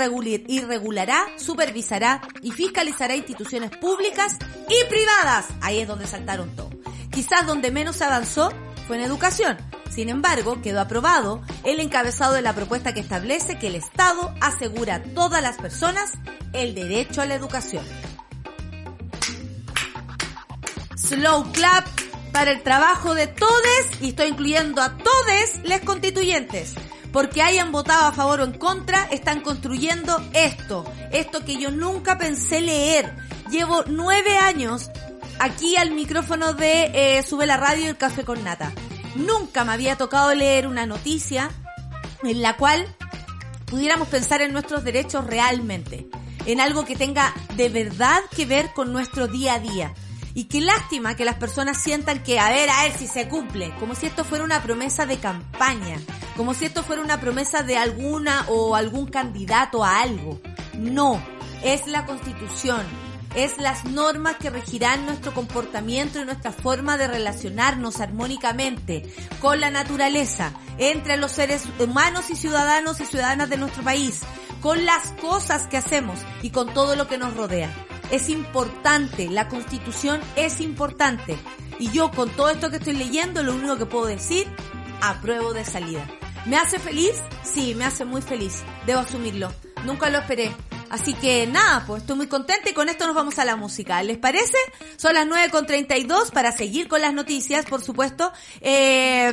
[0.62, 4.38] regulará, supervisará y fiscalizará instituciones públicas
[4.70, 5.48] y privadas.
[5.62, 6.70] Ahí es donde saltaron todo.
[7.12, 8.54] Quizás donde menos avanzó
[8.94, 9.58] en educación.
[9.90, 14.96] Sin embargo, quedó aprobado el encabezado de la propuesta que establece que el Estado asegura
[14.96, 16.12] a todas las personas
[16.54, 17.86] el derecho a la educación.
[20.96, 21.86] Slow clap
[22.32, 26.76] para el trabajo de todes y estoy incluyendo a todes les constituyentes
[27.12, 32.18] porque hayan votado a favor o en contra, están construyendo esto, esto que yo nunca
[32.18, 33.14] pensé leer.
[33.50, 34.90] Llevo nueve años
[35.40, 38.72] aquí al micrófono de eh, Sube la Radio y el Café con Nata.
[39.16, 41.50] Nunca me había tocado leer una noticia
[42.24, 42.88] en la cual
[43.66, 46.08] pudiéramos pensar en nuestros derechos realmente,
[46.46, 49.94] en algo que tenga de verdad que ver con nuestro día a día.
[50.34, 53.74] Y qué lástima que las personas sientan que, a ver, a ver si se cumple,
[53.80, 56.00] como si esto fuera una promesa de campaña,
[56.38, 60.40] como si esto fuera una promesa de alguna o algún candidato a algo.
[60.78, 61.22] No,
[61.64, 62.86] es la constitución,
[63.36, 69.70] es las normas que regirán nuestro comportamiento y nuestra forma de relacionarnos armónicamente con la
[69.70, 74.22] naturaleza, entre los seres humanos y ciudadanos y ciudadanas de nuestro país,
[74.62, 77.74] con las cosas que hacemos y con todo lo que nos rodea
[78.12, 81.38] es importante, la constitución es importante.
[81.80, 84.48] Y yo con todo esto que estoy leyendo, lo único que puedo decir,
[85.02, 86.06] apruebo de salida.
[86.46, 87.22] ¿Me hace feliz?
[87.44, 88.64] Sí, me hace muy feliz.
[88.86, 89.52] Debo asumirlo.
[89.86, 90.52] Nunca lo esperé.
[90.92, 94.04] Así que nada, pues estoy muy contenta y con esto nos vamos a la música.
[94.04, 94.58] ¿Les parece?
[94.98, 98.34] Son las 9.32 para seguir con las noticias, por supuesto.
[98.60, 99.32] Eh,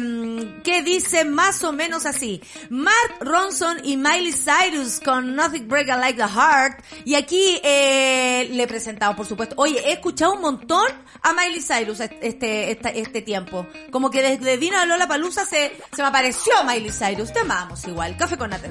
[0.62, 2.40] que dice más o menos así.
[2.70, 6.84] Mark Ronson y Miley Cyrus con Nothing Break Like the Heart.
[7.04, 9.56] Y aquí eh, le he presentado, por supuesto.
[9.58, 10.86] Oye, he escuchado un montón
[11.22, 13.66] a Miley Cyrus este, este, este tiempo.
[13.90, 17.32] Como que desde vino a Lola Palusa se, me apareció Miley Cyrus.
[17.32, 18.16] Te amamos igual.
[18.16, 18.68] Café con Nata.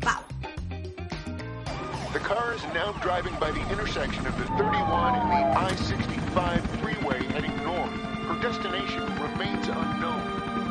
[0.00, 0.39] Vamos.
[2.12, 7.22] The car is now driving by the intersection of the 31 and the I-65 freeway
[7.30, 7.92] heading north.
[8.26, 10.18] Her destination remains unknown.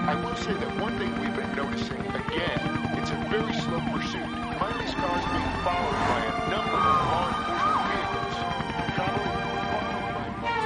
[0.03, 2.59] I will say that one thing we've been noticing, again,
[2.99, 4.27] it's a very slow pursuit.
[4.59, 8.35] Miley's car is being followed by a number of law enforcement vehicles.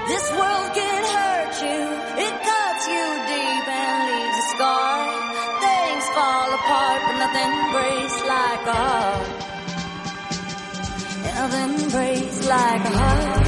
[0.10, 1.82] This world can hurt you,
[2.18, 5.06] it cuts you deep and leaves a scar.
[5.62, 9.43] Things fall apart, but nothing breaks like a.
[11.36, 13.48] Nothing breaks like a heart.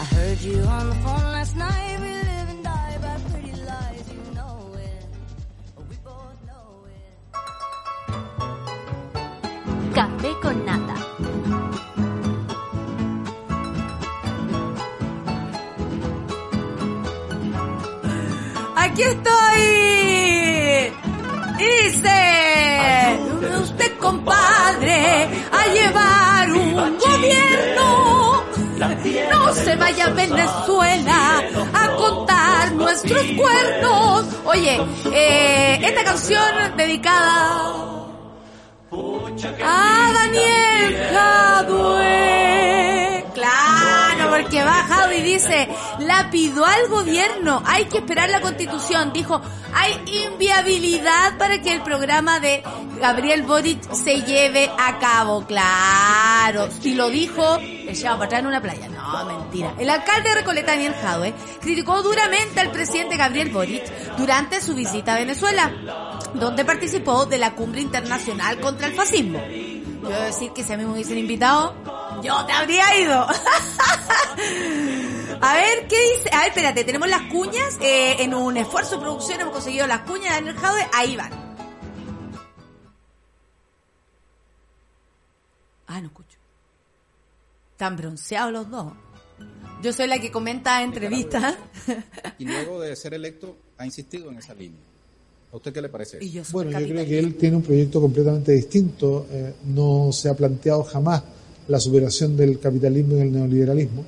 [0.00, 2.00] I heard you on the phone last night.
[2.00, 4.04] We live and die by pretty lies.
[4.14, 5.04] You know it.
[5.90, 7.12] We both know it.
[9.94, 10.96] Café con nata.
[18.76, 19.90] Aquí estoy.
[24.00, 28.44] Compadre, a llevar un gobierno.
[29.30, 31.42] No se vaya a Venezuela
[31.74, 34.26] a contar nuestros cuernos.
[34.44, 34.80] Oye,
[35.12, 38.00] eh, esta canción dedicada
[39.62, 43.09] a Daniel Jadue.
[44.30, 44.80] Porque va
[45.14, 45.68] y dice,
[46.00, 49.12] la pidió al gobierno, hay que esperar la constitución.
[49.12, 49.40] Dijo,
[49.74, 52.62] hay inviabilidad para que el programa de
[53.00, 55.46] Gabriel Boric se lleve a cabo.
[55.46, 58.88] Claro, si lo dijo, lleva para atrás en una playa.
[58.88, 59.74] No, mentira.
[59.78, 65.14] El alcalde de Recoleta, Daniel Jadwe, criticó duramente al presidente Gabriel Boric durante su visita
[65.14, 65.72] a Venezuela,
[66.34, 69.40] donde participó de la cumbre internacional contra el fascismo.
[70.02, 71.74] Yo decir que si a mí me hubiesen invitado,
[72.22, 73.26] yo te habría ido.
[75.42, 76.28] A ver, ¿qué dice?
[76.32, 77.78] A ver, espérate, tenemos las cuñas.
[77.80, 80.56] Eh, en un esfuerzo de producción hemos conseguido las cuñas de Daniel
[80.92, 81.32] Ahí van.
[85.86, 86.38] Ah, no escucho.
[87.76, 88.92] Tan bronceados los dos.
[89.82, 91.56] Yo soy la que comenta entrevistas.
[92.38, 94.80] Y luego de ser electo, ha insistido en esa línea.
[95.52, 96.18] ¿A usted qué le parece?
[96.52, 99.26] bueno, yo creo que él tiene un proyecto completamente distinto.
[99.30, 101.22] Eh, no se ha planteado jamás
[101.70, 104.04] la superación del capitalismo y el neoliberalismo.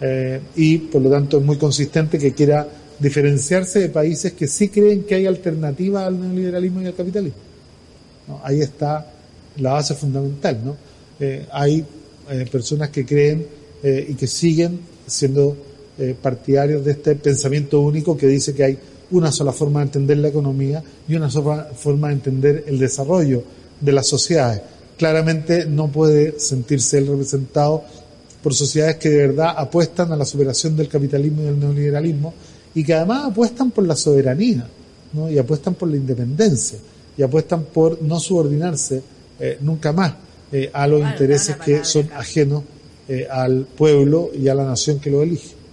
[0.00, 2.66] Eh, y por lo tanto es muy consistente que quiera
[2.98, 7.38] diferenciarse de países que sí creen que hay alternativa al neoliberalismo y al capitalismo.
[8.26, 8.40] ¿no?
[8.42, 9.06] Ahí está
[9.58, 10.60] la base fundamental.
[10.64, 10.76] ¿no?
[11.20, 11.84] Eh, hay
[12.30, 13.46] eh, personas que creen
[13.84, 15.54] y que siguen siendo
[16.22, 18.78] partidarios de este pensamiento único que dice que hay
[19.10, 23.42] una sola forma de entender la economía y una sola forma de entender el desarrollo
[23.78, 24.62] de las sociedades.
[24.96, 27.84] Claramente no puede sentirse él representado
[28.42, 32.34] por sociedades que de verdad apuestan a la superación del capitalismo y del neoliberalismo
[32.74, 34.68] y que además apuestan por la soberanía
[35.14, 35.30] ¿no?
[35.30, 36.78] y apuestan por la independencia
[37.16, 39.02] y apuestan por no subordinarse
[39.40, 40.14] eh, nunca más
[40.52, 42.62] eh, a los intereses que son ajenos
[43.08, 45.63] eh, al pueblo y a la nación que lo elige.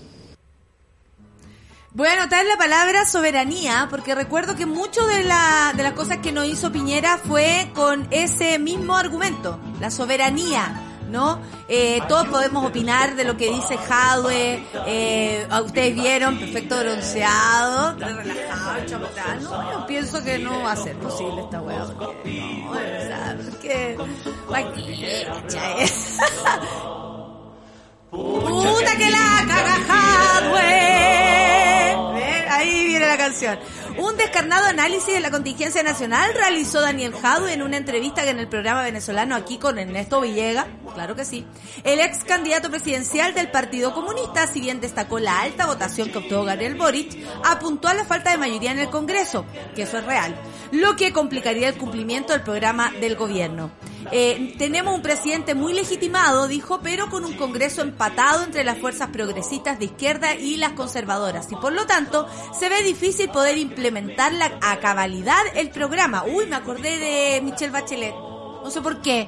[1.93, 6.19] Voy a anotar la palabra soberanía porque recuerdo que mucho de, la, de las cosas
[6.19, 10.87] que nos hizo Piñera fue con ese mismo argumento, la soberanía.
[11.09, 11.41] ¿No?
[11.67, 17.97] Eh, todos podemos opinar de lo que dice Jadwe, eh, a ustedes vieron, perfecto bronceado,
[17.97, 19.43] relajado, chapotán.
[19.43, 23.37] No, yo pienso que no va a ser posible esta weá, porque no, o sea,
[23.49, 23.97] porque.
[28.11, 30.59] Puta que la caga Hadwe.
[32.13, 32.45] ¿Ven?
[32.49, 33.57] Ahí viene la canción.
[33.97, 38.39] Un descarnado análisis de la contingencia nacional realizó Daniel Jadwe en una entrevista que en
[38.39, 41.45] el programa venezolano aquí con Ernesto Villega, claro que sí,
[41.85, 46.43] el ex candidato presidencial del Partido Comunista, si bien destacó la alta votación que obtuvo
[46.43, 50.35] Gabriel Boric, apuntó a la falta de mayoría en el Congreso, que eso es real,
[50.73, 53.71] lo que complicaría el cumplimiento del programa del gobierno.
[54.11, 59.09] Eh, tenemos un presidente muy legitimado, dijo, pero con un Congreso empatado entre las fuerzas
[59.09, 61.51] progresistas de izquierda y las conservadoras.
[61.51, 66.23] Y por lo tanto, se ve difícil poder implementar la, a cabalidad el programa.
[66.23, 68.13] Uy, me acordé de Michelle Bachelet.
[68.13, 69.27] No sé por qué.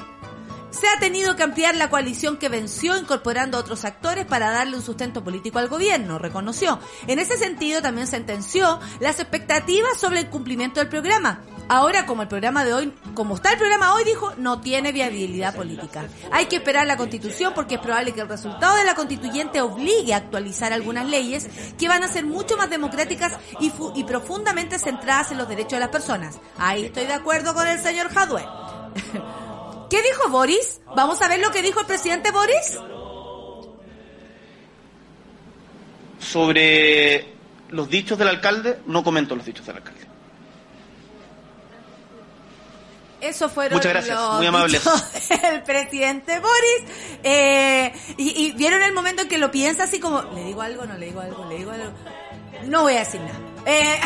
[0.74, 4.76] Se ha tenido que ampliar la coalición que venció incorporando a otros actores para darle
[4.76, 6.80] un sustento político al gobierno, reconoció.
[7.06, 11.42] En ese sentido también sentenció las expectativas sobre el cumplimiento del programa.
[11.70, 15.56] Ahora, como el programa de hoy, como está el programa hoy, dijo, no tiene viabilidad
[15.56, 16.06] política.
[16.32, 20.14] Hay que esperar la constitución porque es probable que el resultado de la constituyente obligue
[20.14, 21.48] a actualizar algunas leyes
[21.78, 25.74] que van a ser mucho más democráticas y, fu- y profundamente centradas en los derechos
[25.74, 26.38] de las personas.
[26.58, 28.44] Ahí estoy de acuerdo con el señor Jadwe.
[29.90, 30.82] ¿Qué dijo Boris?
[30.96, 32.78] Vamos a ver lo que dijo el presidente Boris.
[36.20, 37.34] Sobre
[37.70, 40.02] los dichos del alcalde, no comento los dichos del alcalde.
[43.24, 44.82] Eso fueron Muchas gracias, los muy amables.
[45.42, 46.92] del presidente Boris.
[47.24, 50.86] Eh, y, y vieron el momento en que lo piensa así como, ¿le digo algo?
[50.86, 51.46] ¿No le digo algo?
[51.46, 51.94] ¿Le digo algo?
[52.66, 53.40] No voy a decir nada.
[53.66, 54.00] Eh,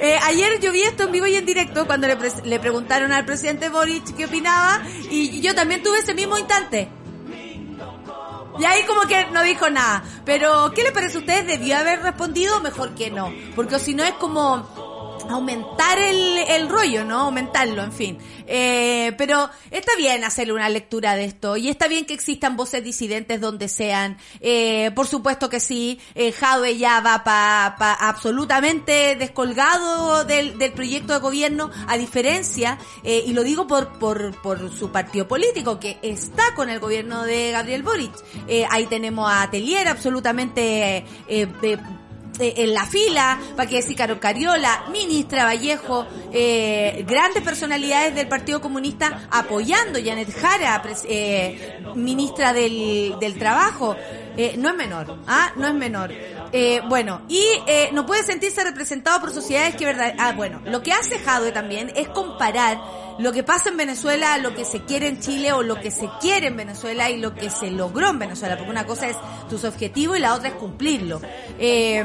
[0.00, 3.68] eh, ayer yo vi esto en vivo y en directo cuando le preguntaron al presidente
[3.68, 6.88] Boric qué opinaba y yo también tuve ese mismo instante.
[8.58, 10.02] Y ahí como que no dijo nada.
[10.24, 11.46] Pero, ¿qué le parece a ustedes?
[11.46, 12.60] ¿Debió haber respondido?
[12.60, 13.32] Mejor que no.
[13.54, 14.87] Porque si no es como
[15.28, 17.20] aumentar el, el rollo, ¿no?
[17.20, 18.18] Aumentarlo, en fin.
[18.46, 22.82] Eh, pero está bien hacerle una lectura de esto y está bien que existan voces
[22.82, 24.16] disidentes donde sean.
[24.40, 26.00] Eh, por supuesto que sí.
[26.14, 32.78] Eh, Jadwe ya va pa, pa absolutamente descolgado del, del proyecto de gobierno, a diferencia,
[33.04, 37.24] eh, y lo digo por, por, por su partido político, que está con el gobierno
[37.24, 38.12] de Gabriel Boric.
[38.46, 41.46] Eh, ahí tenemos a Atelier absolutamente eh,
[42.38, 48.28] eh, en la fila, para que decir Caro Cariola, ministra Vallejo, eh, grandes personalidades del
[48.28, 53.96] Partido Comunista apoyando, Janet Jara, eh, ministra del, del Trabajo.
[54.36, 55.52] Eh, no es menor, ¿ah?
[55.56, 56.12] No es menor.
[56.52, 60.14] Eh, bueno, y eh, no puede sentirse representado por sociedades que verdad...
[60.18, 62.80] Ah, bueno, lo que hace Jadwe también es comparar
[63.18, 66.08] lo que pasa en Venezuela, lo que se quiere en Chile o lo que se
[66.20, 69.16] quiere en Venezuela y lo que se logró en Venezuela, porque una cosa es
[69.50, 71.20] tus objetivos y la otra es cumplirlo.
[71.58, 72.04] Eh,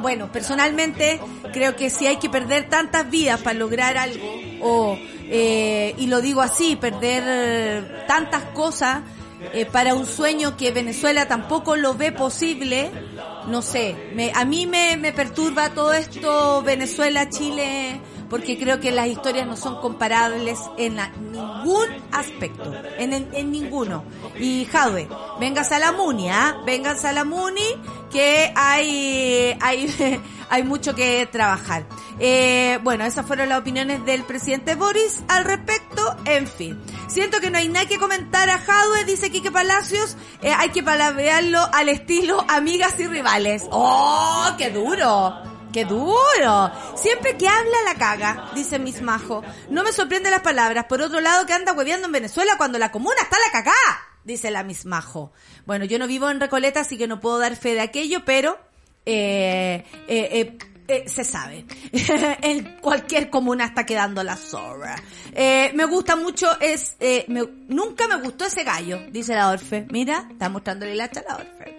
[0.00, 1.20] bueno, personalmente
[1.52, 4.26] creo que si hay que perder tantas vidas para lograr algo,
[4.60, 4.98] o,
[5.30, 9.02] eh, y lo digo así, perder tantas cosas
[9.52, 12.90] eh, para un sueño que Venezuela tampoco lo ve posible,
[13.48, 18.90] no sé, me, a mí me, me perturba todo esto Venezuela, Chile, porque creo que
[18.90, 20.98] las historias no son comparables en
[21.32, 24.04] ningún aspecto, en, en, en ninguno.
[24.38, 25.08] Y Jadwe,
[25.40, 26.58] vengas a la Muni, ¿ah?
[26.66, 27.74] Vengas a la Muni,
[28.10, 30.20] que hay, hay,
[30.50, 31.86] hay mucho que trabajar.
[32.20, 36.78] Eh, bueno, esas fueron las opiniones del presidente Boris al respecto, en fin.
[37.06, 40.16] Siento que no hay nada que comentar a Jadwe, dice Quique Palacios.
[40.42, 43.64] Eh, hay que palabrearlo al estilo amigas y rivales.
[43.70, 45.47] ¡Oh, qué duro!
[45.72, 46.70] ¡Qué duro!
[46.96, 49.42] Siempre que habla la caga, dice Miss Majo.
[49.68, 50.86] No me sorprende las palabras.
[50.86, 53.72] Por otro lado, que anda hueveando en Venezuela cuando la comuna está la cagá,
[54.24, 55.32] dice la Miss Majo.
[55.66, 58.58] Bueno, yo no vivo en Recoleta, así que no puedo dar fe de aquello, pero
[59.04, 60.58] eh, eh, eh,
[60.88, 61.64] eh, se sabe.
[62.42, 64.96] en cualquier comuna está quedando la zorra.
[65.32, 69.86] Eh, me gusta mucho, es, eh, me- nunca me gustó ese gallo, dice la Orfe.
[69.90, 71.76] Mira, está mostrándole la hacha a la Orfe.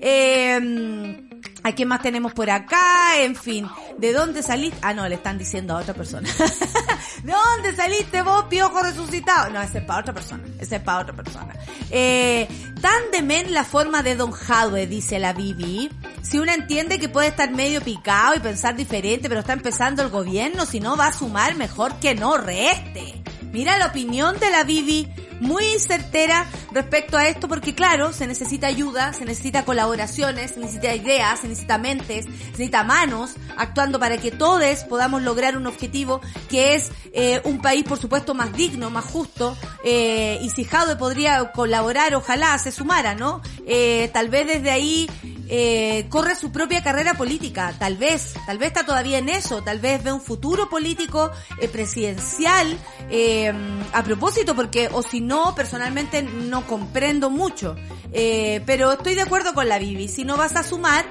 [0.00, 1.28] Eh,
[1.64, 2.80] ¿A quién más tenemos por acá?
[3.20, 4.78] En fin, ¿de dónde saliste?
[4.82, 6.28] Ah, no, le están diciendo a otra persona.
[7.22, 9.50] ¿De dónde saliste vos, piojo resucitado?
[9.52, 10.42] No, ese es para otra persona.
[10.58, 11.54] Ese es para otra persona.
[11.90, 12.48] Eh,
[12.80, 15.88] tan de men la forma de Don Jadwe, dice la Bibi.
[16.22, 20.10] Si uno entiende que puede estar medio picado y pensar diferente, pero está empezando el
[20.10, 23.22] gobierno, si no va a sumar, mejor que no reste.
[23.50, 25.08] Mira la opinión de la Bibi,
[25.40, 30.94] muy certera respecto a esto, porque claro, se necesita ayuda, se necesita colaboraciones, se necesita
[30.94, 36.20] ideas, se necesita mentes, se necesita manos actuando para que todos podamos lograr un objetivo
[36.50, 40.96] que es eh, un país, por supuesto, más digno, más justo, eh, y si Jadwe
[40.96, 43.40] podría colaborar, ojalá se sumara, ¿no?
[43.66, 45.08] Eh, tal vez desde ahí
[45.54, 49.80] eh, corre su propia carrera política, tal vez, tal vez está todavía en eso, tal
[49.80, 52.78] vez ve un futuro político eh, presidencial
[53.10, 53.52] eh,
[53.92, 57.76] a propósito, porque o si no, personalmente no comprendo mucho,
[58.14, 61.04] Eh, pero estoy de acuerdo con la Bibi, si no vas a sumar,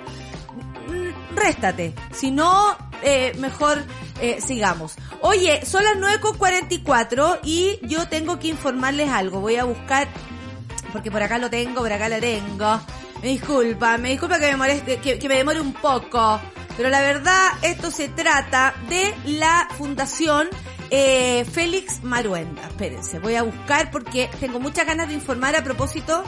[0.87, 3.83] mm, réstate, si no, eh, mejor
[4.21, 4.95] eh, sigamos.
[5.21, 10.07] Oye, son las 9.44 y yo tengo que informarles algo, voy a buscar
[10.91, 12.79] porque por acá lo tengo, por acá lo tengo.
[13.21, 16.41] Me disculpa, me disculpa que me moleste, que, me demore un poco.
[16.75, 20.47] Pero la verdad, esto se trata de la Fundación
[20.89, 22.63] eh, Félix Maruenda.
[22.63, 26.23] Espérense, voy a buscar porque tengo muchas ganas de informar a propósito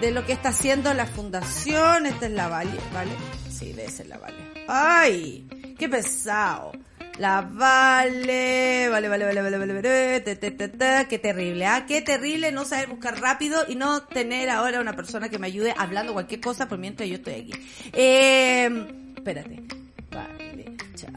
[0.00, 2.04] de lo que está haciendo la Fundación.
[2.04, 3.12] Esta es la Vale, ¿vale?
[3.50, 4.36] Sí, debe ser la Vale.
[4.68, 5.74] ¡Ay!
[5.78, 6.72] ¡Qué pesado!
[7.20, 11.84] La vale, vale, vale, vale, vale, vale, vale, te, te, te, qué terrible, ¿ah?
[11.86, 15.74] Qué terrible no saber buscar rápido y no tener ahora una persona que me ayude
[15.76, 17.52] hablando cualquier cosa por mientras yo estoy aquí.
[17.92, 18.70] Eh,
[19.14, 19.62] espérate.
[20.10, 21.12] Vale, chao.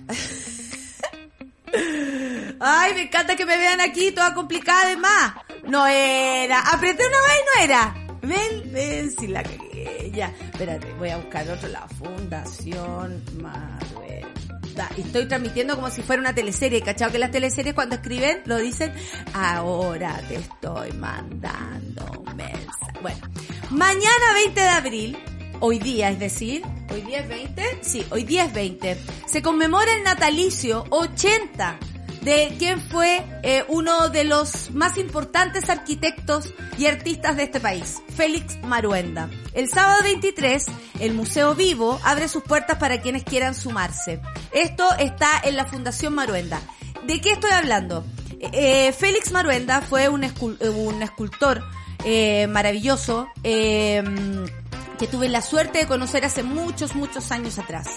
[2.59, 5.35] Ay, me encanta que me vean aquí toda complicada además.
[5.69, 6.59] No era.
[6.69, 7.95] Apreté una vez y no era.
[8.23, 10.11] Ven, ven, si la cagué.
[10.13, 11.87] Ya, espérate, voy a buscar otro lado.
[11.97, 13.92] Fundación Maruenda.
[14.97, 16.81] Estoy transmitiendo como si fuera una teleserie.
[16.81, 17.11] ¿Cachado?
[17.11, 18.93] Que las teleseries cuando escriben lo dicen,
[19.33, 22.99] ahora te estoy mandando un mensaje.
[23.01, 23.19] Bueno,
[23.69, 25.17] mañana 20 de abril,
[25.59, 28.97] hoy día es decir, hoy día es 20, sí, hoy día es 20,
[29.27, 31.77] se conmemora el natalicio 80
[32.23, 38.01] de quien fue eh, uno de los más importantes arquitectos y artistas de este país,
[38.15, 39.29] Félix Maruenda.
[39.53, 40.65] El sábado 23,
[40.99, 44.21] el Museo Vivo abre sus puertas para quienes quieran sumarse.
[44.51, 46.61] Esto está en la Fundación Maruenda.
[47.05, 48.05] ¿De qué estoy hablando?
[48.39, 50.31] Eh, Félix Maruenda fue un, eh,
[50.69, 51.63] un escultor
[52.05, 54.03] eh, maravilloso, eh,
[55.03, 57.87] que tuve la suerte de conocer hace muchos, muchos años atrás.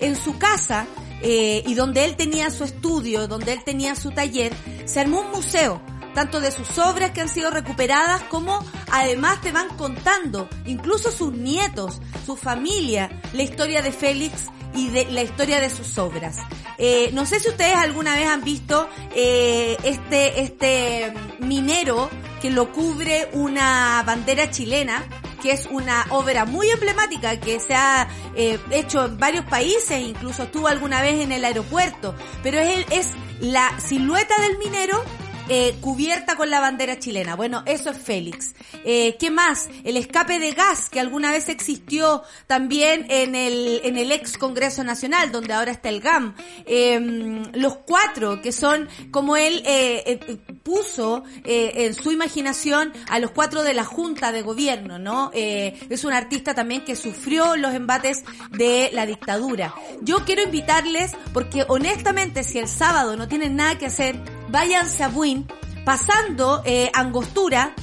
[0.00, 0.86] En su casa,
[1.20, 4.50] eh, y donde él tenía su estudio, donde él tenía su taller,
[4.86, 5.82] se armó un museo,
[6.14, 11.34] tanto de sus obras que han sido recuperadas, como además te van contando, incluso sus
[11.34, 14.44] nietos, su familia, la historia de Félix
[14.74, 16.38] y de la historia de sus obras.
[16.78, 22.10] Eh, no sé si ustedes alguna vez han visto eh, este, este minero
[22.42, 25.04] que lo cubre una bandera chilena,
[25.42, 30.44] que es una obra muy emblemática que se ha eh, hecho en varios países, incluso
[30.44, 33.10] estuvo alguna vez en el aeropuerto, pero es, es
[33.40, 35.02] la silueta del minero
[35.48, 37.36] eh, cubierta con la bandera chilena.
[37.36, 38.54] Bueno, eso es Félix.
[38.84, 39.68] Eh, ¿Qué más?
[39.84, 44.84] El escape de gas que alguna vez existió también en el, en el ex Congreso
[44.84, 46.34] Nacional, donde ahora está el GAM.
[46.66, 53.18] Eh, los cuatro, que son como él eh, eh, puso eh, en su imaginación a
[53.18, 55.30] los cuatro de la Junta de Gobierno, ¿no?
[55.34, 59.74] Es un artista también que sufrió los embates de la dictadura.
[60.02, 64.16] Yo quiero invitarles, porque honestamente si el sábado no tienen nada que hacer,
[64.54, 65.48] váyanse a Buin,
[65.84, 67.74] pasando eh, Angostura,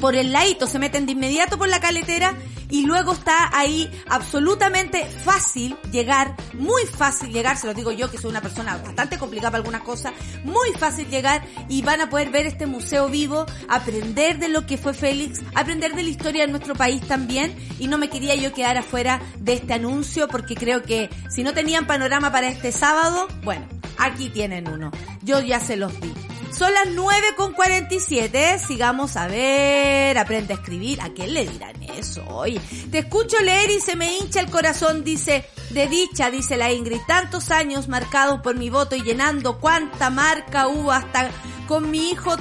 [0.00, 2.32] por el ladito, se meten de inmediato por la caletera
[2.70, 8.18] y luego está ahí absolutamente fácil llegar, muy fácil llegar, se lo digo yo que
[8.18, 10.12] soy una persona bastante complicada para algunas cosas,
[10.44, 14.78] muy fácil llegar y van a poder ver este museo vivo, aprender de lo que
[14.78, 18.52] fue Félix, aprender de la historia de nuestro país también y no me quería yo
[18.52, 23.28] quedar afuera de este anuncio porque creo que si no tenían panorama para este sábado,
[23.42, 23.66] bueno,
[23.98, 24.90] aquí tienen uno.
[25.22, 26.12] Yo ya se los di.
[26.56, 28.58] Son las 9 con 47.
[28.58, 30.16] Sigamos a ver.
[30.16, 31.00] Aprende a escribir.
[31.02, 32.24] ¿A quién le dirán eso?
[32.28, 32.55] Oye,
[32.90, 35.04] te escucho leer y se me hincha el corazón.
[35.04, 37.00] Dice, de dicha, dice la Ingrid.
[37.06, 41.30] Tantos años marcados por mi voto y llenando cuánta marca hubo hasta
[41.66, 42.36] con mi hijo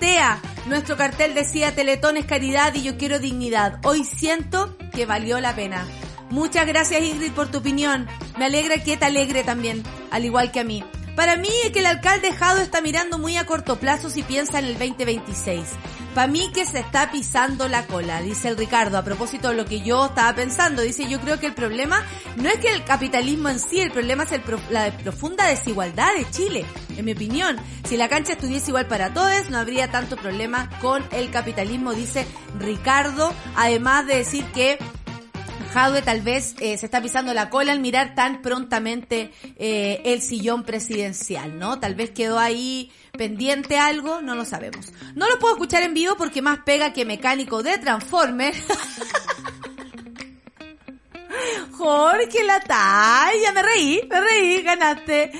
[0.00, 0.40] Tea.
[0.66, 3.80] Nuestro cartel decía Teletón es caridad y yo quiero dignidad.
[3.84, 5.86] Hoy siento que valió la pena.
[6.30, 8.06] Muchas gracias Ingrid por tu opinión.
[8.38, 10.84] Me alegra que te alegre también, al igual que a mí.
[11.16, 14.58] Para mí es que el alcalde Jado está mirando muy a corto plazo si piensa
[14.58, 15.64] en el 2026.
[16.14, 19.64] Para mí que se está pisando la cola, dice el Ricardo, a propósito de lo
[19.64, 20.82] que yo estaba pensando.
[20.82, 22.04] Dice, yo creo que el problema
[22.36, 24.30] no es que el capitalismo en sí, el problema es
[24.68, 26.66] la profunda desigualdad de Chile.
[26.98, 27.56] En mi opinión,
[27.88, 32.26] si la cancha estuviese igual para todos, no habría tanto problema con el capitalismo, dice
[32.58, 34.78] Ricardo, además de decir que
[35.76, 40.22] Jadwe tal vez eh, se está pisando la cola al mirar tan prontamente eh, el
[40.22, 41.78] sillón presidencial, ¿no?
[41.78, 44.90] Tal vez quedó ahí pendiente algo, no lo sabemos.
[45.14, 48.54] No lo puedo escuchar en vivo porque más pega que mecánico de Transformer.
[51.72, 55.30] Jorge la talla, me reí, me reí, ganaste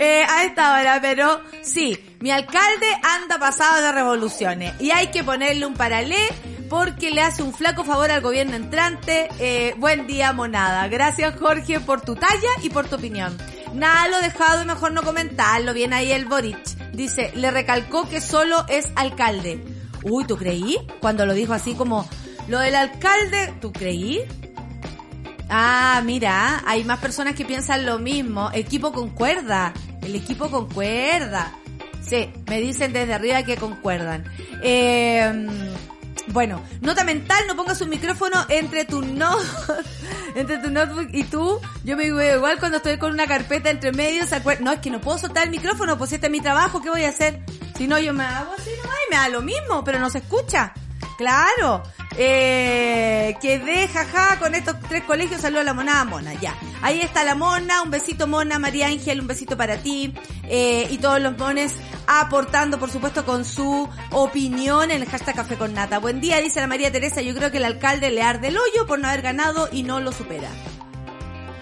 [0.00, 5.22] eh, a esta hora, pero sí, mi alcalde anda pasado de revoluciones y hay que
[5.22, 6.28] ponerle un paralé
[6.68, 9.28] porque le hace un flaco favor al gobierno entrante.
[9.38, 10.88] Eh, buen día, monada.
[10.88, 13.36] Gracias, Jorge, por tu talla y por tu opinión.
[13.74, 15.74] Nada lo dejado mejor no comentarlo.
[15.74, 16.58] Bien ahí el Boric.
[16.92, 19.62] Dice, le recalcó que solo es alcalde.
[20.02, 20.76] Uy, ¿tú creí?
[21.00, 22.08] Cuando lo dijo así como,
[22.48, 24.20] lo del alcalde, ¿tú creí?
[25.48, 28.50] Ah, mira, hay más personas que piensan lo mismo.
[28.52, 29.72] Equipo concuerda.
[30.02, 31.52] El equipo concuerda.
[32.00, 34.24] Sí, me dicen desde arriba que concuerdan.
[34.62, 35.46] Eh,
[36.28, 39.36] bueno, nota mental, no pongas un micrófono entre tu no,
[40.34, 41.60] entre tu notebook y tú.
[41.84, 44.26] Yo me veo igual cuando estoy con una carpeta entre medio.
[44.26, 46.82] ¿se acuer- No, es que no puedo soltar el micrófono, pues este es mi trabajo,
[46.82, 47.42] ¿qué voy a hacer?
[47.76, 50.18] Si no, yo me hago así nomás y me da lo mismo, pero no se
[50.18, 50.72] escucha.
[51.18, 51.82] Claro.
[52.18, 55.40] Eh, quedé jaja con estos tres colegios.
[55.40, 56.34] Saludos a la monada mona.
[56.34, 56.54] Ya.
[56.82, 57.82] Ahí está la mona.
[57.82, 58.58] Un besito mona.
[58.58, 60.14] María Ángel, un besito para ti.
[60.48, 61.74] Eh, y todos los mones
[62.06, 65.98] aportando, por supuesto, con su opinión en el hashtag Café con Nata.
[65.98, 67.20] Buen día, dice la María Teresa.
[67.20, 70.00] Yo creo que el alcalde le arde el hoyo por no haber ganado y no
[70.00, 70.48] lo supera.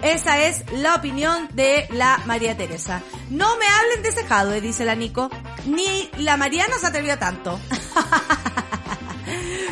[0.03, 3.01] Esa es la opinión de la María Teresa.
[3.31, 5.31] No me hablen de ese Jadwe, dice la Nico.
[5.65, 7.59] Ni la Mariana se atrevió tanto.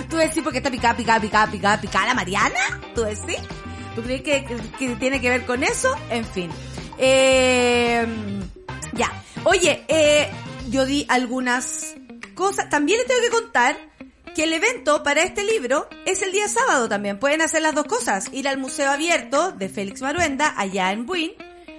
[0.08, 2.80] ¿Tú decís porque está picada, picada, picada, picada, picada Mariana?
[2.94, 3.38] ¿Tú decís?
[3.94, 4.44] ¿Tú crees que
[4.98, 5.94] tiene que ver con eso?
[6.10, 6.50] En fin.
[6.98, 8.06] Eh,
[8.94, 9.10] ya.
[9.44, 10.30] Oye, eh,
[10.70, 11.94] yo di algunas
[12.34, 12.70] cosas.
[12.70, 13.76] También les tengo que contar
[14.34, 17.18] que el evento para este libro es el día sábado también.
[17.18, 18.28] Pueden hacer las dos cosas.
[18.32, 21.32] Ir al Museo Abierto de Félix Maruenda, allá en Buin.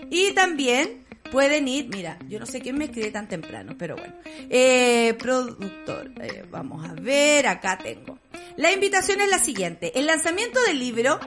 [0.10, 1.03] Y también
[1.34, 4.14] pueden ir, mira, yo no sé quién me escribe tan temprano, pero bueno.
[4.52, 8.20] Eh, productor, eh, vamos a ver, acá tengo.
[8.56, 9.98] La invitación es la siguiente.
[9.98, 11.20] El lanzamiento del libro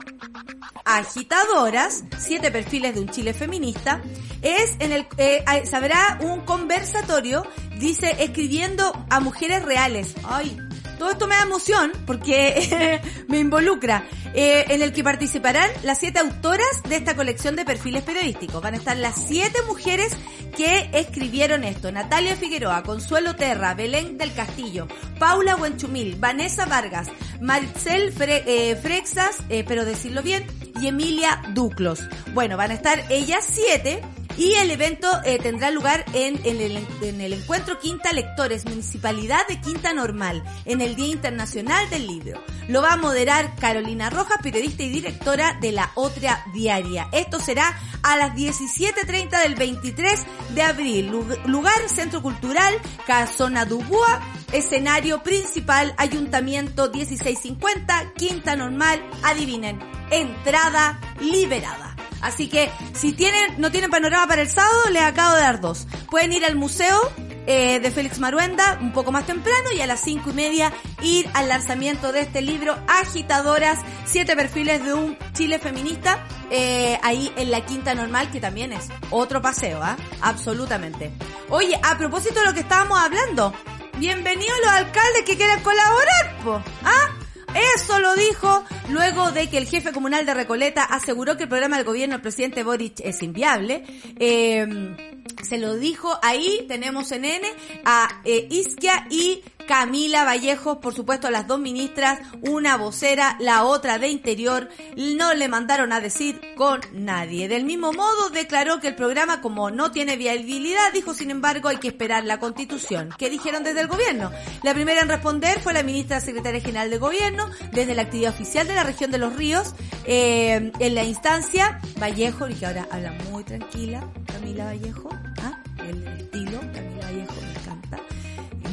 [0.84, 4.00] Agitadoras, siete perfiles de un Chile feminista,
[4.42, 7.44] es en el, eh, sabrá un conversatorio,
[7.80, 10.14] dice, escribiendo a mujeres reales.
[10.22, 10.56] Ay,
[10.98, 14.04] todo esto me da emoción porque me involucra.
[14.38, 18.60] Eh, en el que participarán las siete autoras de esta colección de perfiles periodísticos.
[18.60, 20.12] Van a estar las siete mujeres
[20.54, 21.90] que escribieron esto.
[21.90, 24.88] Natalia Figueroa, Consuelo Terra, Belén del Castillo,
[25.18, 27.08] Paula Buenchumil, Vanessa Vargas,
[27.40, 30.44] Marcel Fre- eh, Frexas, eh, pero decirlo bien,
[30.82, 32.00] y Emilia Duclos.
[32.34, 34.02] Bueno, van a estar ellas siete
[34.36, 39.60] y el evento eh, tendrá lugar en, el, en el encuentro Quinta Lectores, Municipalidad de
[39.60, 42.42] Quinta Normal, en el Día Internacional del Libro.
[42.68, 47.08] Lo va a moderar Carolina Rojas, periodista y directora de La Otra Diaria.
[47.12, 50.24] Esto será a las 17.30 del 23
[50.54, 51.06] de abril.
[51.06, 52.74] Lu- Lugar, Centro Cultural,
[53.06, 54.18] Casona Dubois,
[54.52, 59.78] escenario principal, Ayuntamiento 1650, Quinta Normal, adivinen,
[60.10, 61.95] entrada liberada.
[62.20, 65.86] Así que si tienen, no tienen panorama para el sábado, les acabo de dar dos.
[66.10, 66.98] Pueden ir al museo
[67.46, 71.28] eh, de Félix Maruenda un poco más temprano y a las cinco y media ir
[71.34, 77.50] al lanzamiento de este libro Agitadoras, siete perfiles de un Chile feminista, eh, ahí en
[77.50, 79.96] la Quinta Normal, que también es otro paseo, ¿ah?
[80.22, 81.12] Absolutamente.
[81.48, 83.52] Oye, a propósito de lo que estábamos hablando,
[83.98, 87.25] bienvenidos los alcaldes que quieran colaborar, po, ¿ah?
[87.74, 91.76] Eso lo dijo luego de que el jefe comunal de Recoleta aseguró que el programa
[91.76, 93.84] del gobierno del presidente Boric es inviable.
[94.18, 94.96] Eh,
[95.42, 97.46] se lo dijo ahí, tenemos en N
[97.84, 103.98] a eh, Isquia y Camila Vallejos, por supuesto las dos ministras, una vocera, la otra
[103.98, 107.48] de Interior, no le mandaron a decir con nadie.
[107.48, 111.78] Del mismo modo declaró que el programa como no tiene viabilidad, dijo sin embargo hay
[111.78, 113.10] que esperar la constitución.
[113.18, 114.30] ¿Qué dijeron desde el gobierno?
[114.62, 118.66] La primera en responder fue la ministra secretaria general de gobierno, desde la actividad oficial
[118.66, 119.74] de la región de los ríos,
[120.04, 125.10] eh, en la instancia Vallejo, y que ahora habla muy tranquila, Camila Vallejo,
[125.42, 125.62] ¿ah?
[125.86, 128.00] el estilo, Camila Vallejo me encanta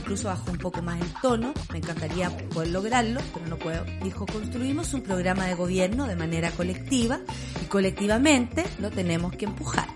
[0.04, 3.86] incluso bajó un poco más el tono, me encantaría poder lograrlo, pero no puedo.
[4.04, 7.20] Dijo, construimos un programa de gobierno de manera colectiva
[7.62, 9.88] y colectivamente lo tenemos que empujar.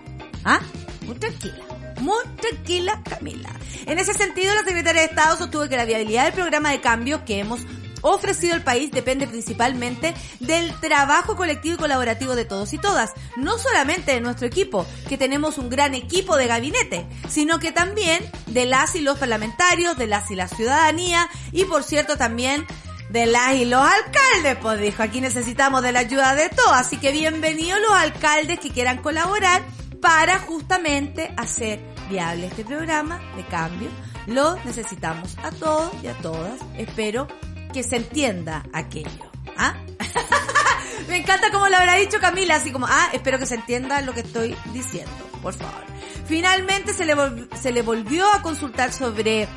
[0.44, 0.60] ¿Ah?
[1.06, 1.64] Muy tranquila.
[2.00, 3.50] Muy tranquila, Camila.
[3.86, 7.22] En ese sentido, la secretaria de Estado sostuvo que la viabilidad del programa de cambios
[7.22, 7.60] que hemos
[8.02, 13.12] ofrecido el país depende principalmente del trabajo colectivo y colaborativo de todos y todas.
[13.36, 18.24] No solamente de nuestro equipo, que tenemos un gran equipo de gabinete, sino que también
[18.46, 22.66] de las y los parlamentarios, de las y la ciudadanía y por cierto también
[23.10, 26.98] de las y los alcaldes, pues dijo, aquí necesitamos de la ayuda de todos, así
[26.98, 29.62] que bienvenidos los alcaldes que quieran colaborar
[30.00, 33.88] para justamente hacer viable este programa de cambio.
[34.26, 36.60] Lo necesitamos a todos y a todas.
[36.76, 37.28] Espero
[37.72, 39.30] que se entienda aquello.
[39.56, 39.74] ¿Ah?
[41.08, 44.12] Me encanta como lo habrá dicho Camila, así como, ah, espero que se entienda lo
[44.12, 45.10] que estoy diciendo,
[45.42, 45.84] por favor.
[46.26, 47.14] Finalmente se le,
[47.60, 49.48] se le volvió a consultar sobre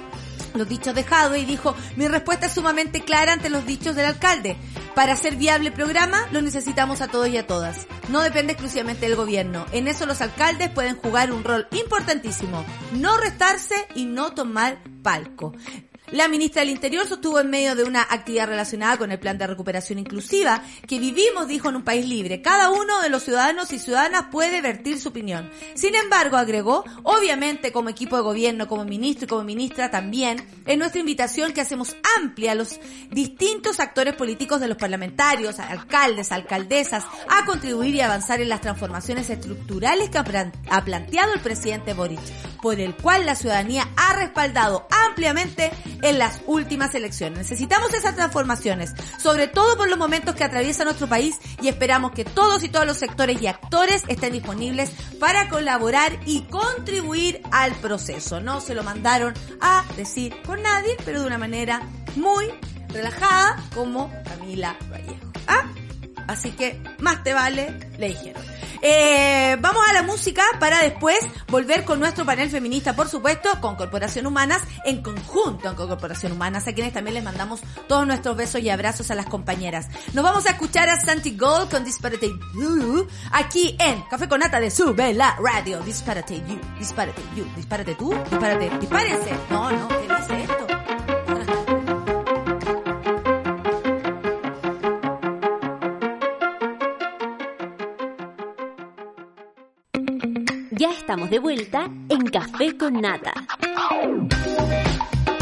[0.53, 4.05] los dichos de Jadwe y dijo, mi respuesta es sumamente clara ante los dichos del
[4.05, 4.57] alcalde.
[4.95, 7.87] Para hacer viable el programa lo necesitamos a todos y a todas.
[8.09, 9.65] No depende exclusivamente del gobierno.
[9.71, 12.65] En eso los alcaldes pueden jugar un rol importantísimo.
[12.93, 15.53] No restarse y no tomar palco.
[16.11, 19.47] La ministra del Interior sostuvo en medio de una actividad relacionada con el plan de
[19.47, 22.41] recuperación inclusiva que vivimos, dijo, en un país libre.
[22.41, 25.49] Cada uno de los ciudadanos y ciudadanas puede vertir su opinión.
[25.73, 30.79] Sin embargo, agregó, obviamente como equipo de gobierno, como ministro y como ministra también, en
[30.79, 37.05] nuestra invitación que hacemos amplia a los distintos actores políticos de los parlamentarios, alcaldes, alcaldesas,
[37.29, 41.93] a contribuir y avanzar en las transformaciones estructurales que ha plan- ha planteado el presidente
[41.93, 42.19] Boric,
[42.61, 45.71] por el cual la ciudadanía ha respaldado ampliamente
[46.01, 47.39] en las últimas elecciones.
[47.39, 52.25] Necesitamos esas transformaciones, sobre todo por los momentos que atraviesa nuestro país y esperamos que
[52.25, 58.39] todos y todos los sectores y actores estén disponibles para colaborar y contribuir al proceso.
[58.39, 61.81] No se lo mandaron a decir con nadie, pero de una manera
[62.15, 62.45] muy
[62.89, 65.31] relajada como Camila Vallejo.
[65.47, 65.63] ¿Ah?
[66.27, 68.41] Así que más te vale, le dijeron.
[68.83, 73.75] Eh, vamos a la música para después volver con nuestro panel feminista, por supuesto, con
[73.75, 78.61] Corporación Humanas, en conjunto con Corporación Humanas, a quienes también les mandamos todos nuestros besos
[78.61, 79.87] y abrazos a las compañeras.
[80.13, 84.59] Nos vamos a escuchar a Santi Gold con Disparate You, aquí en Café con Nata
[84.59, 85.79] de Sube la Radio.
[85.81, 89.31] Disparate You, Disparate You, Disparate tú, Disparate, dispárense.
[89.51, 90.70] No, no, ¿qué dice esto?
[101.11, 103.33] Estamos de vuelta en Café con Nata.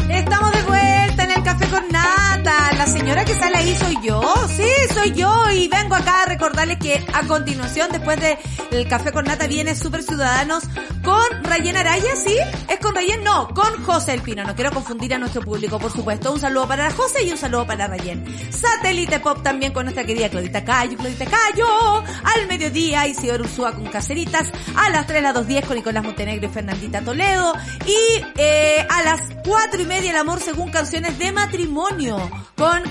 [0.08, 2.70] Estamos de vuelta en el café con nata.
[2.80, 4.22] La señora que sale ahí soy yo.
[4.56, 5.50] Sí, soy yo.
[5.50, 8.38] Y vengo acá a recordarles que a continuación, después de
[8.70, 10.62] el café con nata, viene Super Ciudadanos
[11.04, 12.34] con Rayen Araya, ¿sí?
[12.70, 13.22] ¿Es con Rayen?
[13.22, 14.44] No, con José El Pino.
[14.44, 16.32] No quiero confundir a nuestro público, por supuesto.
[16.32, 18.24] Un saludo para José y un saludo para Rayen.
[18.50, 20.96] Satélite Pop también con nuestra querida Claudita Cayo.
[20.96, 21.66] Claudita Cayo.
[21.98, 24.50] Al mediodía, Isidoro Ursúa con Caseritas.
[24.74, 27.52] A las 3, las 2.10 con Nicolás Montenegro y Fernandita Toledo.
[27.84, 32.16] Y eh, a las 4 y media el amor según canciones de matrimonio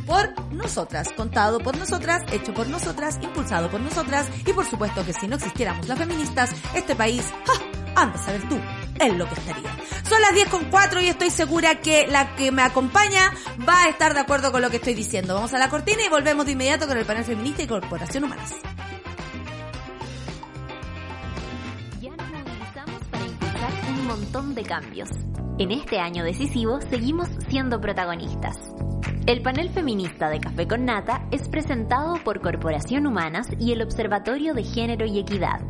[0.06, 5.12] por nosotras, contado por nosotras, hecho por nosotras, impulsado por nosotras y por supuesto que
[5.12, 7.54] si no existiéramos las feministas, este país, ¡ja!
[8.00, 8.56] anda a saber tú,
[9.01, 9.70] en lo que estaría.
[10.09, 13.32] Son las 10 con 4 y estoy segura que la que me acompaña
[13.68, 15.34] va a estar de acuerdo con lo que estoy diciendo.
[15.34, 18.55] Vamos a la cortina y volvemos de inmediato con el panel feminista y Corporación Humanas.
[22.01, 25.11] Ya nos movilizamos para impulsar un montón de cambios.
[25.59, 28.57] En este año decisivo seguimos siendo protagonistas.
[29.26, 34.55] El panel feminista de Café con Nata es presentado por Corporación Humanas y el Observatorio
[34.55, 35.61] de Género y Equidad.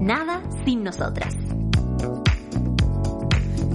[0.00, 1.36] Nada sin nosotras.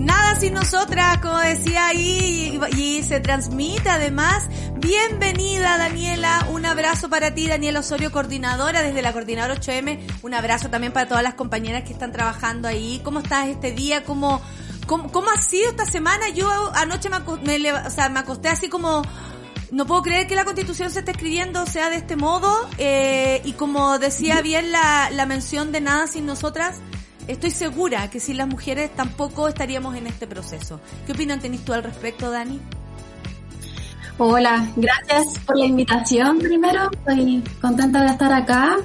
[0.02, 4.48] Nada sin nosotras, como decía ahí, y, y se transmite además.
[4.78, 10.00] Bienvenida Daniela, un abrazo para ti, Daniela Osorio, coordinadora desde la coordinadora 8M.
[10.24, 13.00] Un abrazo también para todas las compañeras que están trabajando ahí.
[13.04, 14.04] ¿Cómo estás este día?
[14.04, 14.42] ¿Cómo,
[14.88, 16.30] cómo, cómo ha sido esta semana?
[16.30, 19.04] Yo anoche me, me, o sea, me acosté así como
[19.70, 23.54] no puedo creer que la constitución se esté escribiendo, sea, de este modo, eh, y
[23.54, 26.82] como decía bien la, la mención de nada sin nosotras,
[27.32, 30.80] estoy segura que sin las mujeres tampoco estaríamos en este proceso.
[31.06, 32.60] ¿Qué opinión tenés tú al respecto, Dani?
[34.18, 36.90] Hola, gracias por la invitación primero.
[36.92, 38.78] Estoy contenta de estar acá.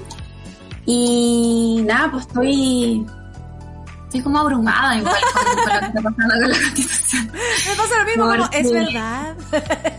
[0.86, 3.04] Y nada, pues estoy.
[4.06, 7.32] Estoy como abrumada igual con, con lo que está pasando con la constitución.
[7.32, 9.36] Me pasa lo mismo, como, es verdad.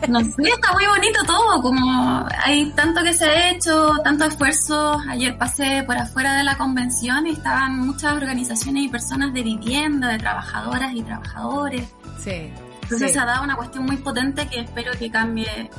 [0.07, 1.61] No sé, está muy bonito todo.
[1.61, 4.97] Como hay tanto que se ha hecho, tanto esfuerzo.
[5.09, 10.07] Ayer pasé por afuera de la convención y estaban muchas organizaciones y personas de vivienda,
[10.07, 11.83] de trabajadoras y trabajadores.
[12.23, 12.49] Sí.
[12.83, 13.13] Entonces sí.
[13.13, 15.69] se ha dado una cuestión muy potente que espero que cambie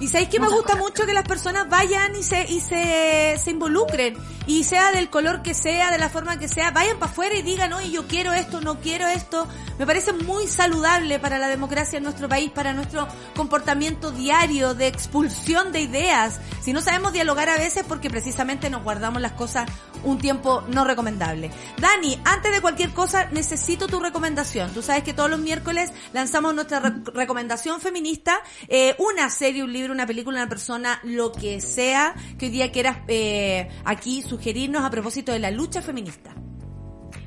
[0.00, 0.78] Y sabéis que me gusta cosas.
[0.78, 4.16] mucho que las personas vayan y se y se, se involucren
[4.46, 7.42] y sea del color que sea, de la forma que sea, vayan para afuera y
[7.42, 9.48] digan, oye, yo quiero esto, no quiero esto.
[9.78, 14.86] Me parece muy saludable para la democracia en nuestro país, para nuestro comportamiento diario de
[14.86, 16.40] expulsión de ideas.
[16.60, 19.68] Si no sabemos dialogar a veces porque precisamente nos guardamos las cosas
[20.04, 21.50] un tiempo no recomendable.
[21.78, 24.70] Dani, antes de cualquier cosa, necesito tu recomendación.
[24.72, 28.38] Tú sabes que todos los miércoles lanzamos nuestra re- recomendación feminista,
[28.68, 32.72] eh, una serie, un libro, una película, una persona, lo que sea que hoy día
[32.72, 36.30] quieras eh, aquí sugerirnos a propósito de la lucha feminista.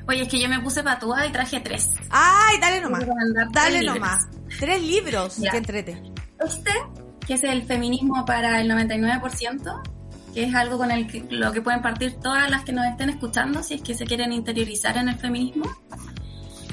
[0.07, 1.91] Oye, es que yo me puse patúa y traje tres.
[2.09, 3.05] Ay, dale nomás.
[3.51, 4.28] Dale tres nomás.
[4.59, 5.38] Tres libros.
[5.38, 5.51] Ya.
[5.51, 6.01] Que entrete.
[6.43, 6.72] Este,
[7.28, 9.82] que es el feminismo para el 99%,
[10.39, 13.09] que es algo con el que, lo que pueden partir todas las que nos estén
[13.09, 15.65] escuchando si es que se quieren interiorizar en el feminismo.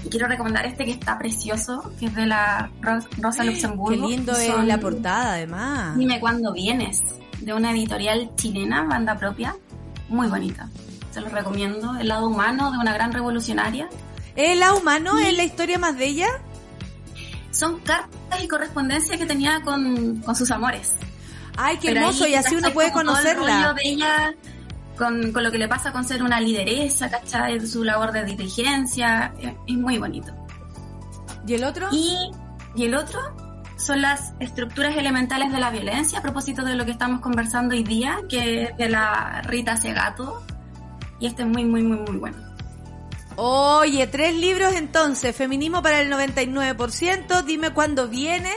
[0.04, 4.08] Y quiero recomendar este que está precioso, que es de la Ros- Rosa Qué Luxemburgo.
[4.08, 5.96] lindo que es son la portada, además.
[5.98, 7.02] Dime cuándo vienes,
[7.40, 9.56] de una editorial chilena, banda propia,
[10.08, 10.68] muy bonita.
[11.10, 11.96] Se los recomiendo.
[11.96, 13.88] El lado humano de una gran revolucionaria.
[14.36, 16.28] ¿El la humano es la historia más bella?
[17.50, 20.92] Son cartas y correspondencia que tenía con, con sus amores.
[21.56, 22.26] Ay, qué Pero hermoso.
[22.26, 23.74] Y así uno puede conocerla.
[23.74, 24.34] de ella
[24.96, 27.64] con, con lo que le pasa con ser una lideresa, ¿cachai?
[27.66, 29.32] Su labor de dirigencia.
[29.40, 30.32] Es, es muy bonito.
[31.46, 31.88] ¿Y el otro?
[31.92, 32.30] Y,
[32.74, 33.20] y el otro
[33.76, 37.82] son las estructuras elementales de la violencia, a propósito de lo que estamos conversando hoy
[37.82, 40.42] día, que es de la Rita Segato.
[41.20, 42.36] Y este es muy, muy, muy, muy bueno.
[43.36, 45.36] Oye, tres libros entonces.
[45.36, 47.42] Feminismo para el 99%.
[47.42, 48.52] Dime cuándo viene.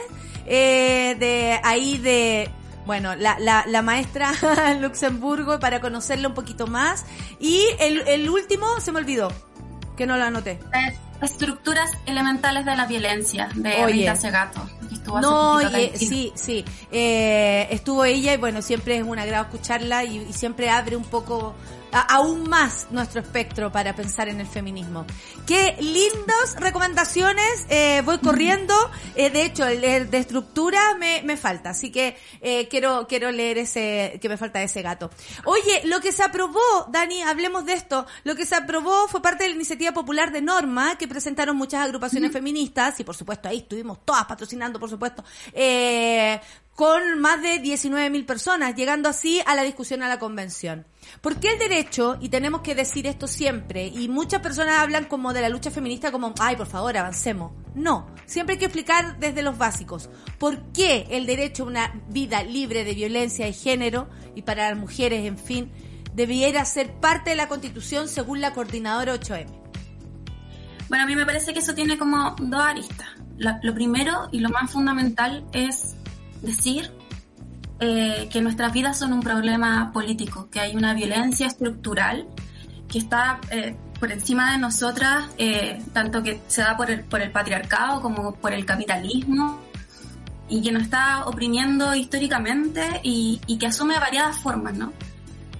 [0.46, 2.50] Eh, de ahí de...
[2.86, 4.32] Bueno, la, la, la maestra
[4.80, 7.04] Luxemburgo para conocerla un poquito más.
[7.38, 9.32] Y el, el último se me olvidó.
[9.96, 10.52] Que no lo anoté.
[10.74, 13.92] Eh, Estructuras elementales de la violencia, de Oye.
[13.92, 14.62] Rita Segato.
[14.90, 15.92] estuvo No, en Chile.
[15.98, 16.64] sí, sí.
[16.90, 21.04] Eh, estuvo ella y bueno, siempre es un agrado escucharla y, y siempre abre un
[21.04, 21.54] poco,
[21.92, 25.06] aún más nuestro espectro para pensar en el feminismo.
[25.46, 28.74] Qué lindas recomendaciones, eh, voy corriendo.
[29.14, 33.30] Eh, de hecho, el, el de estructura me, me falta, así que eh, quiero, quiero
[33.32, 35.10] leer ese, que me falta ese gato.
[35.44, 39.44] Oye, lo que se aprobó, Dani, hablemos de esto, lo que se aprobó fue parte
[39.44, 43.58] de la iniciativa popular de Norma, que presentaron muchas agrupaciones feministas, y por supuesto ahí
[43.58, 46.40] estuvimos todas patrocinando, por supuesto, eh,
[46.80, 50.86] con más de 19.000 personas, llegando así a la discusión a la convención.
[51.20, 55.34] ¿Por qué el derecho, y tenemos que decir esto siempre, y muchas personas hablan como
[55.34, 57.52] de la lucha feminista como, ay, por favor, avancemos?
[57.74, 60.08] No, siempre hay que explicar desde los básicos.
[60.38, 64.78] ¿Por qué el derecho a una vida libre de violencia de género, y para las
[64.78, 65.70] mujeres, en fin,
[66.14, 69.48] debiera ser parte de la Constitución según la coordinadora 8M?
[70.88, 73.08] Bueno, a mí me parece que eso tiene como dos aristas.
[73.36, 75.94] Lo primero y lo más fundamental es
[76.42, 76.90] decir
[77.80, 82.26] eh, que nuestras vidas son un problema político, que hay una violencia estructural
[82.88, 87.20] que está eh, por encima de nosotras, eh, tanto que se da por el, por
[87.22, 89.60] el patriarcado como por el capitalismo,
[90.48, 94.92] y que nos está oprimiendo históricamente y, y que asume variadas formas, ¿no?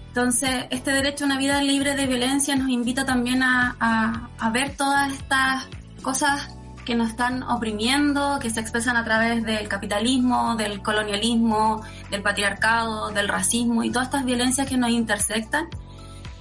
[0.09, 4.51] Entonces, este derecho a una vida libre de violencia nos invita también a, a- a
[4.51, 5.69] ver todas estas
[6.03, 6.49] cosas
[6.91, 13.11] que nos están oprimiendo, que se expresan a través del capitalismo, del colonialismo, del patriarcado,
[13.11, 15.69] del racismo y todas estas violencias que nos intersectan.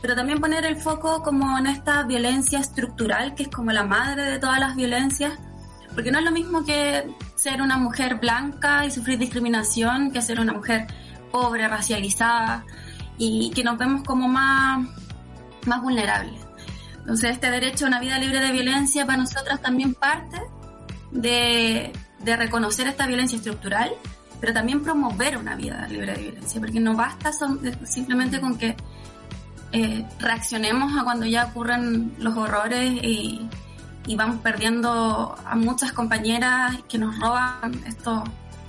[0.02, 4.24] Pero también poner el foco como en esta violencia estructural, que es como la madre
[4.24, 5.34] de todas las violencias,
[5.94, 10.40] porque no es lo mismo que ser una mujer blanca y sufrir discriminación que ser
[10.40, 10.88] una mujer
[11.32, 12.66] pobre, racializada
[13.20, 14.84] y que nos vemos como más,
[15.68, 16.39] más vulnerables.
[17.10, 20.40] Entonces, este derecho a una vida libre de violencia para nosotras también parte
[21.10, 21.92] de,
[22.24, 23.90] reconocer esta violencia estructural,
[24.40, 28.78] pero también promover una vida libre de violencia, porque no basta son- simplemente con que
[29.72, 33.50] eh, reaccionemos a cuando ya ocurren los horrores y,
[34.06, 38.22] y vamos perdiendo a muchas compañeras que nos roban estos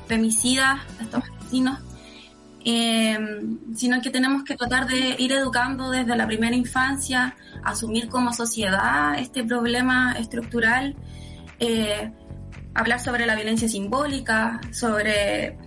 [0.09, 1.79] femicidas, estos asesinos,
[2.65, 3.19] eh,
[3.75, 9.19] sino que tenemos que tratar de ir educando desde la primera infancia, asumir como sociedad
[9.19, 10.97] este problema estructural,
[11.59, 12.13] eh,
[12.75, 15.59] hablar sobre la violencia simbólica, sobre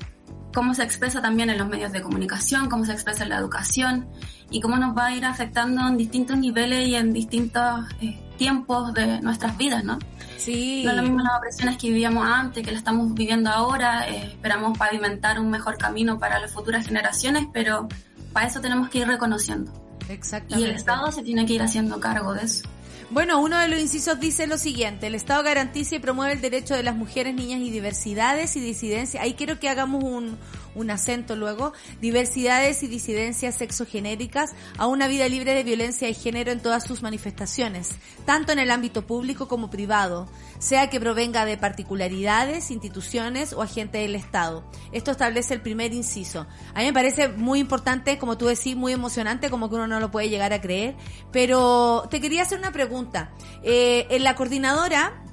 [0.54, 4.08] cómo se expresa también en los medios de comunicación, cómo se expresa en la educación
[4.52, 8.94] y cómo nos va a ir afectando en distintos niveles y en distintos eh, tiempos
[8.94, 9.98] de nuestras vidas, ¿no?
[10.38, 10.82] Sí.
[10.84, 14.10] No es lo mismo las opresiones que vivíamos antes, que las estamos viviendo ahora.
[14.10, 17.88] eh, esperamos pavimentar un mejor camino para las futuras generaciones, pero
[18.34, 19.72] para eso tenemos que ir reconociendo.
[20.10, 20.70] Y Exactamente.
[20.70, 22.68] el Estado se tiene que ir haciendo cargo de eso.
[23.12, 26.74] Bueno, uno de los incisos dice lo siguiente, el Estado garantiza y promueve el derecho
[26.74, 29.24] de las mujeres, niñas y diversidades y disidencias.
[29.24, 30.38] Ahí quiero que hagamos un,
[30.76, 36.52] un acento luego, diversidades y disidencias sexogenéricas a una vida libre de violencia de género
[36.52, 37.92] en todas sus manifestaciones,
[38.26, 40.28] tanto en el ámbito público como privado,
[40.60, 44.64] sea que provenga de particularidades, instituciones o agentes del Estado.
[44.92, 46.48] Esto establece el primer inciso.
[46.74, 50.00] A mí me parece muy importante, como tú decís, muy emocionante, como que uno no
[50.00, 50.96] lo puede llegar a creer,
[51.32, 53.32] pero te quería hacer una pregunta.
[53.64, 55.24] Eh, en la coordinadora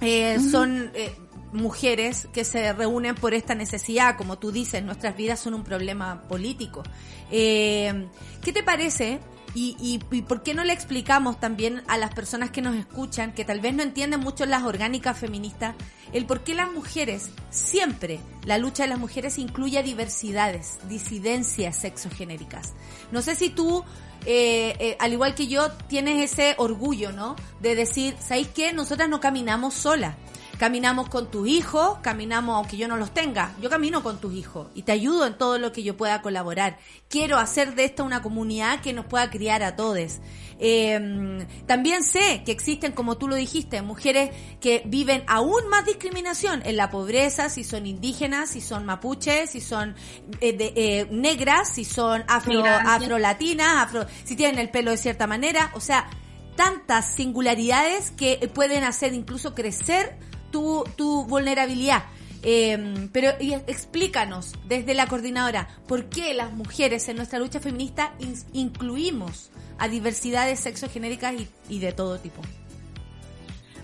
[0.00, 1.14] eh, son eh,
[1.54, 6.22] mujeres que se reúnen por esta necesidad, como tú dices, nuestras vidas son un problema
[6.28, 6.82] político.
[7.30, 8.08] Eh,
[8.42, 9.20] ¿Qué te parece?
[9.54, 13.32] Y, y, y por qué no le explicamos también a las personas que nos escuchan,
[13.32, 15.76] que tal vez no entienden mucho las orgánicas feministas,
[16.12, 22.74] el por qué las mujeres, siempre la lucha de las mujeres incluye diversidades, disidencias sexogenéricas.
[23.12, 23.84] No sé si tú
[24.26, 27.36] eh, eh, al igual que yo, tienes ese orgullo, ¿no?
[27.60, 28.72] De decir, ¿sabéis qué?
[28.72, 30.16] Nosotras no caminamos solas.
[30.58, 33.52] Caminamos con tus hijos, caminamos aunque yo no los tenga.
[33.60, 36.78] Yo camino con tus hijos y te ayudo en todo lo que yo pueda colaborar.
[37.08, 40.20] Quiero hacer de esta una comunidad que nos pueda criar a todos.
[40.60, 44.30] Eh, también sé que existen, como tú lo dijiste, mujeres
[44.60, 49.60] que viven aún más discriminación en la pobreza, si son indígenas, si son mapuches, si
[49.60, 49.96] son
[50.40, 55.26] eh, de- eh, negras, si son afro, afrolatinas, afro, si tienen el pelo de cierta
[55.26, 55.72] manera.
[55.74, 56.08] O sea,
[56.56, 60.16] tantas singularidades que pueden hacer incluso crecer
[60.54, 62.04] tu, tu vulnerabilidad.
[62.46, 68.12] Eh, pero y explícanos desde la coordinadora, ¿por qué las mujeres en nuestra lucha feminista
[68.18, 72.40] in- incluimos a diversidades sexogenéricas y, y de todo tipo?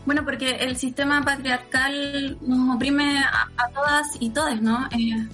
[0.07, 4.87] Bueno, porque el sistema patriarcal nos oprime a, a todas y todes, ¿no?
[4.93, 5.27] Eh,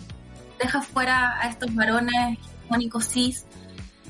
[0.59, 3.45] deja fuera a estos varones hegemónicos cis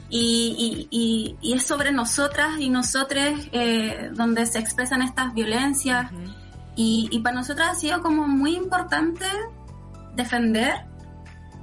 [0.09, 6.11] y, y- y- y es sobre nosotras y nosotres eh, donde se expresan estas violencias
[6.77, 9.25] y, y para nosotras ha sido como muy importante
[10.15, 10.75] defender,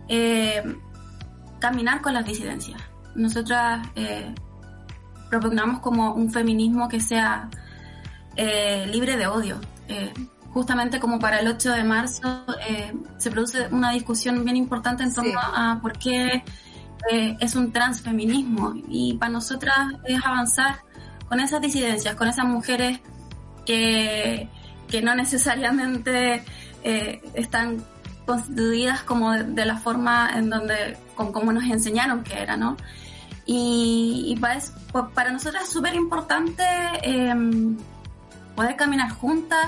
[0.07, 0.63] eh,
[1.59, 2.81] caminar con las disidencias.
[3.15, 4.33] Nosotras eh,
[5.29, 7.49] propugnamos como un feminismo que sea
[8.35, 9.59] eh, libre de odio.
[9.87, 10.13] Eh,
[10.51, 12.45] justamente como para el 8 de marzo
[13.17, 15.37] se produce una discusión bien importante en torno Sí.
[15.55, 16.43] a por qué
[17.39, 20.77] es un transfeminismo y para nosotras es avanzar
[21.27, 22.99] con esas disidencias, con esas mujeres
[23.65, 24.47] que,
[24.93, 26.43] que no necesariamente
[26.83, 27.83] eh, están
[28.27, 32.77] constituidas como de, de la forma en donde, con como nos enseñaron que era, ¿no?
[33.47, 36.63] Y, y para, es- pa- para nosotros es súper importante
[37.01, 37.33] eh,
[38.55, 39.65] poder caminar juntas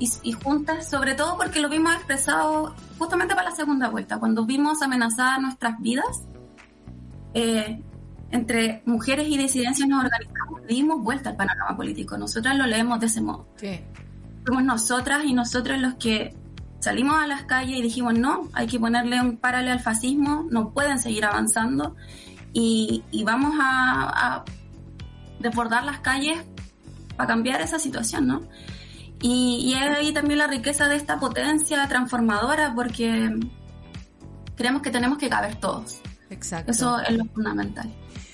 [0.00, 4.44] y, y juntas, sobre todo porque lo vimos expresado justamente para la segunda vuelta, cuando
[4.44, 6.24] vimos amenazadas nuestras vidas,
[7.34, 7.80] eh,
[8.32, 12.18] entre mujeres y disidencias nos organizamos, dimos vuelta al panorama político.
[12.18, 13.46] Nosotras lo leemos de ese modo.
[13.54, 13.78] Sí.
[14.46, 16.34] Fuimos nosotras y nosotros los que
[16.78, 20.70] salimos a las calles y dijimos no, hay que ponerle un paralelo al fascismo, no
[20.70, 21.96] pueden seguir avanzando
[22.52, 24.44] y, y vamos a, a
[25.40, 26.38] desbordar las calles
[27.16, 28.42] para cambiar esa situación, ¿no?
[29.20, 33.30] Y, y es ahí también la riqueza de esta potencia transformadora porque
[34.54, 36.00] creemos que tenemos que caber todos.
[36.30, 36.70] Exacto.
[36.70, 37.92] Eso es lo fundamental.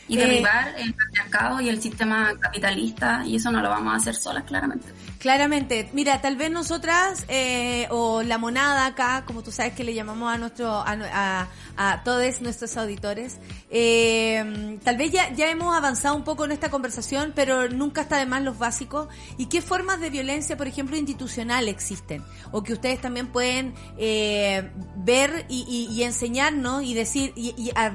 [0.09, 3.97] Y Eh, derribar el patriarcado y el sistema capitalista, y eso no lo vamos a
[3.97, 4.89] hacer solas, claramente.
[5.23, 9.95] Claramente, mira, tal vez nosotras, eh, o la monada acá, como tú sabes que le
[9.95, 11.47] llamamos a nuestro, a,
[11.77, 13.39] a, todos nuestros auditores,
[13.71, 18.17] eh, tal vez ya, ya hemos avanzado un poco en esta conversación, pero nunca está
[18.17, 19.07] de más los básicos.
[19.39, 22.25] ¿Y qué formas de violencia, por ejemplo, institucional existen?
[22.51, 27.71] O que ustedes también pueden eh, ver y, y, y enseñarnos y decir, y, y
[27.77, 27.95] a-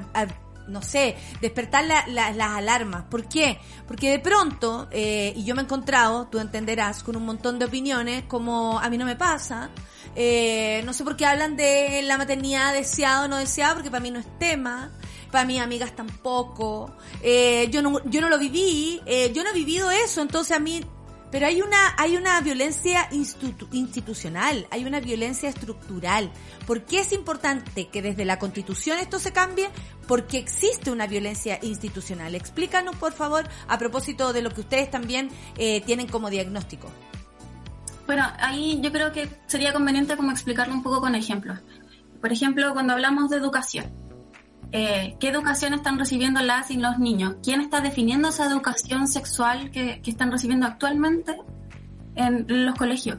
[0.68, 3.04] no sé, despertar la- la- las alarmas.
[3.10, 3.58] ¿Por qué?
[3.86, 7.64] Porque de pronto, eh, y yo me he encontrado, tú entenderás, con un montón de
[7.64, 9.70] opiniones como a mí no me pasa.
[10.20, 14.00] eh, no sé por qué hablan de la maternidad deseada o no deseada, porque para
[14.00, 14.90] mí no es tema.
[15.30, 16.90] Para mis amigas tampoco.
[17.22, 19.00] Eh, yo no, yo no lo viví.
[19.06, 20.20] eh, yo no he vivido eso.
[20.22, 20.80] Entonces a mí
[21.30, 26.30] pero hay una, hay una violencia institu- institucional, hay una violencia estructural.
[26.66, 29.68] ¿Por qué es importante que desde la Constitución esto se cambie?
[30.06, 32.34] Porque existe una violencia institucional.
[32.34, 36.90] Explícanos, por favor, a propósito de lo que ustedes también eh, tienen como diagnóstico.
[38.06, 41.58] Bueno, ahí yo creo que sería conveniente como explicarlo un poco con ejemplos.
[42.22, 43.92] Por ejemplo, cuando hablamos de educación,
[44.70, 47.36] eh, ¿qué educación están recibiendo las y los niños?
[47.42, 51.36] ¿Quién está definiendo esa educación sexual que, están recibiendo actualmente
[52.14, 53.18] en los colegios?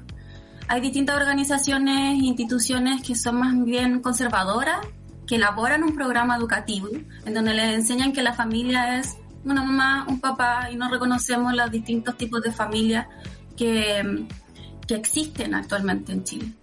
[0.67, 4.77] Hay distintas organizaciones, instituciones que son más bien conservadoras,
[5.25, 6.89] que elaboran un programa educativo
[7.25, 11.53] en donde les enseñan que la familia es una mamá, un papá y no reconocemos
[11.55, 13.07] los distintos tipos de familias
[13.57, 14.27] que,
[14.87, 16.58] que existen actualmente en Chile.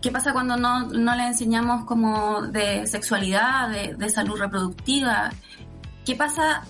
[0.00, 5.30] ¿Qué pasa cuando no, no le enseñamos como de sexualidad, de, de salud reproductiva?
[6.04, 6.62] ¿Qué pasa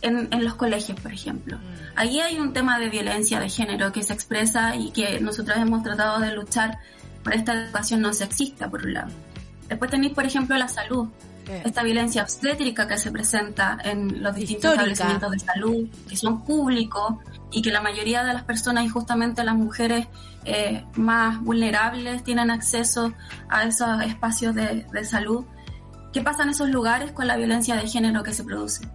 [0.00, 1.58] en, en los colegios, por ejemplo?
[1.94, 5.82] Ahí hay un tema de violencia de género que se expresa y que nosotros hemos
[5.82, 6.78] tratado de luchar
[7.22, 9.10] por esta educación no sexista, por un lado.
[9.68, 11.08] Después tenéis, por ejemplo, la salud.
[11.64, 14.92] Esta violencia obstétrica que se presenta en los distintos Histórica.
[14.92, 17.14] establecimientos de salud, que son públicos
[17.50, 20.06] y que la mayoría de las personas y justamente las mujeres
[20.44, 23.12] eh, más vulnerables tienen acceso
[23.48, 25.44] a esos espacios de, de salud.
[26.12, 28.88] ¿Qué pasa en esos lugares con la violencia de género que se produce?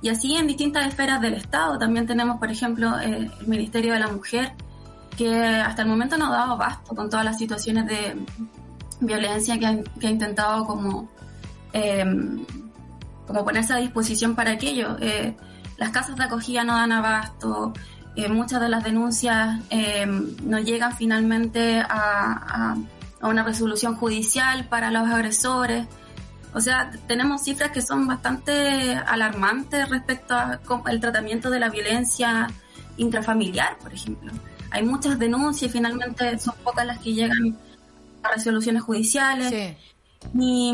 [0.00, 1.78] Y así en distintas esferas del Estado.
[1.78, 4.52] También tenemos, por ejemplo, eh, el Ministerio de la Mujer,
[5.16, 8.16] que hasta el momento no ha dado abasto con todas las situaciones de
[9.00, 11.08] violencia que ha, que intentado como,
[11.72, 12.04] eh,
[13.26, 14.96] como ponerse a disposición para aquello.
[15.78, 17.72] Las casas de acogida no dan abasto,
[18.16, 20.04] eh, muchas de las denuncias eh,
[20.42, 22.76] no llegan finalmente a, a-
[23.20, 25.86] a una resolución judicial para los agresores.
[26.54, 32.48] O sea, tenemos cifras que son bastante alarmantes respecto al tratamiento de la violencia
[32.96, 34.32] intrafamiliar, por ejemplo.
[34.70, 37.56] Hay muchas denuncias y finalmente son pocas las que llegan
[38.22, 39.50] a resoluciones judiciales.
[40.34, 40.72] Y,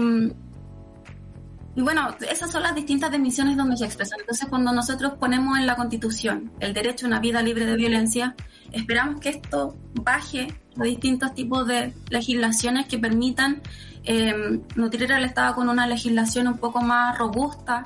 [1.76, 4.20] y bueno, esas son las distintas dimensiones donde se expresan.
[4.20, 8.36] Entonces, cuando nosotros ponemos en la Constitución el derecho a una vida libre de violencia,
[8.70, 13.60] esperamos que esto baje los distintos tipos de legislaciones que permitan
[14.04, 17.82] eh, nutrir al Estado con una legislación un poco más robusta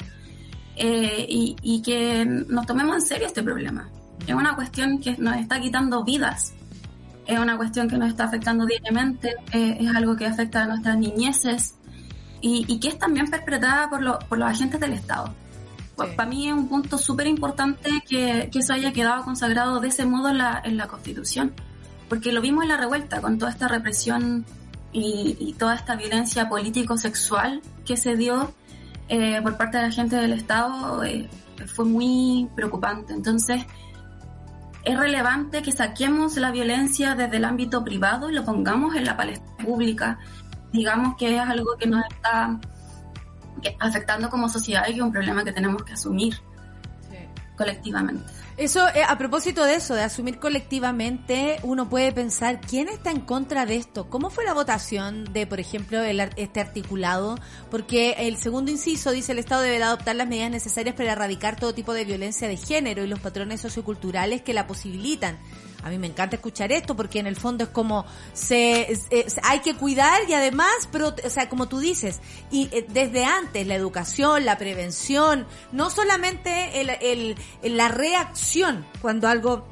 [0.77, 3.89] eh, y, y que nos tomemos en serio este problema.
[4.27, 6.53] Es una cuestión que nos está quitando vidas,
[7.27, 10.99] es una cuestión que nos está afectando diariamente, eh, es algo que afecta a nuestras
[10.99, 11.78] niñeces
[12.41, 15.33] y, y que es también perpetrada por, lo- por los agentes del Estado.
[15.97, 19.89] Pues Para mí es un punto súper importante que, que eso haya quedado consagrado de
[19.89, 21.53] ese modo en la, en la Constitución,
[22.09, 24.47] porque lo vimos en la revuelta con toda esta represión
[24.93, 28.53] y, y toda esta violencia político-sexual que se dio
[29.09, 31.29] eh, por parte de la gente del Estado, eh,
[31.67, 33.13] fue muy preocupante.
[33.13, 33.65] Entonces,
[34.85, 39.17] es relevante que saquemos la violencia desde el ámbito privado y lo pongamos en la
[39.17, 40.19] palestra pública.
[40.73, 42.59] Digamos que es algo que nos está
[43.81, 46.35] afectando como sociedad y que es un problema que tenemos que asumir
[47.59, 48.25] colectivamente.
[48.57, 53.21] Eso, eh, a propósito de eso, de asumir colectivamente, uno puede pensar, ¿quién está en
[53.21, 54.09] contra de esto?
[54.09, 57.39] ¿Cómo fue la votación de, por ejemplo, el este articulado?
[57.71, 61.75] Porque el segundo inciso dice, el Estado deberá adoptar las medidas necesarias para erradicar todo
[61.75, 65.39] tipo de violencia de género y los patrones socioculturales que la posibilitan.
[65.83, 68.99] A mí me encanta escuchar esto porque en el fondo es como se,
[69.45, 72.19] hay que cuidar y además, pero, o sea, como tú dices,
[72.51, 76.91] y eh, desde antes la educación, la prevención, no solamente el-
[77.63, 79.67] el- la reacción cuando algo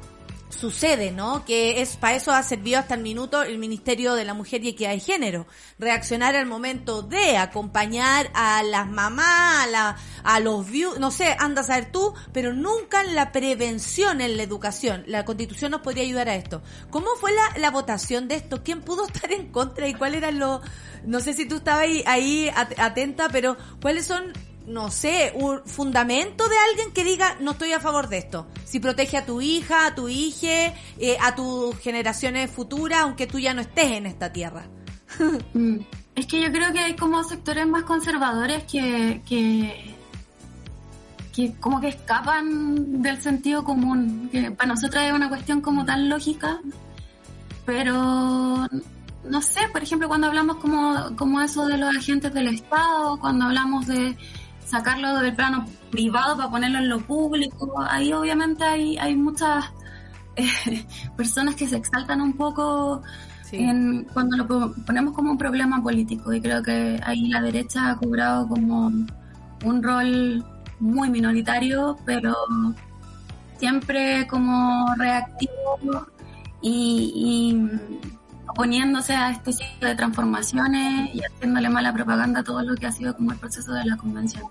[0.49, 1.43] sucede, ¿no?
[1.45, 4.69] Que es para eso ha servido hasta el minuto el Ministerio de la Mujer y
[4.69, 5.45] Equidad de Género,
[5.77, 11.35] reaccionar al momento de acompañar a las mamás, a, la, a los viu- no sé,
[11.37, 15.03] anda a saber tú, pero nunca en la prevención, en la educación.
[15.07, 16.61] La Constitución nos podría ayudar a esto.
[16.89, 18.63] ¿Cómo fue la, votación de esto?
[18.63, 20.61] ¿Quién pudo estar en contra y cuál era lo,
[21.05, 24.31] no sé si tú estabas ahí, ahí at- atenta, pero cuáles son
[24.67, 28.47] no sé, un fundamento de alguien que diga no estoy a favor de esto.
[28.65, 33.39] Si protege a tu hija, a tu hija, eh, a tus generaciones futuras, aunque tú
[33.39, 34.67] ya no estés en esta tierra.
[35.53, 35.79] Mm.
[36.15, 39.95] Es que yo creo que hay como sectores más conservadores que, que,
[41.33, 46.09] que como que escapan del sentido común, que para nosotros es una cuestión como tan
[46.09, 46.59] lógica,
[47.65, 48.67] pero
[49.29, 53.45] no sé, por ejemplo, cuando hablamos como, como eso de los agentes del Estado, cuando
[53.45, 54.17] hablamos de
[54.67, 57.73] sacarlo del plano privado para ponerlo en lo público.
[57.89, 59.65] Ahí obviamente hay, hay muchas
[60.35, 60.85] eh,
[61.17, 63.01] personas que se exaltan un poco
[63.51, 67.95] en, cuando lo ponemos como un problema político y creo que ahí la derecha ha
[67.95, 68.91] cobrado como
[69.63, 70.45] un rol
[70.79, 72.35] muy minoritario, pero
[73.57, 76.07] siempre como reactivo
[76.61, 77.55] y,
[78.57, 82.91] oponiéndose a este ciclo de transformaciones y haciéndole mala propaganda a todo lo que ha
[82.91, 84.45] sido como el proceso de la convención.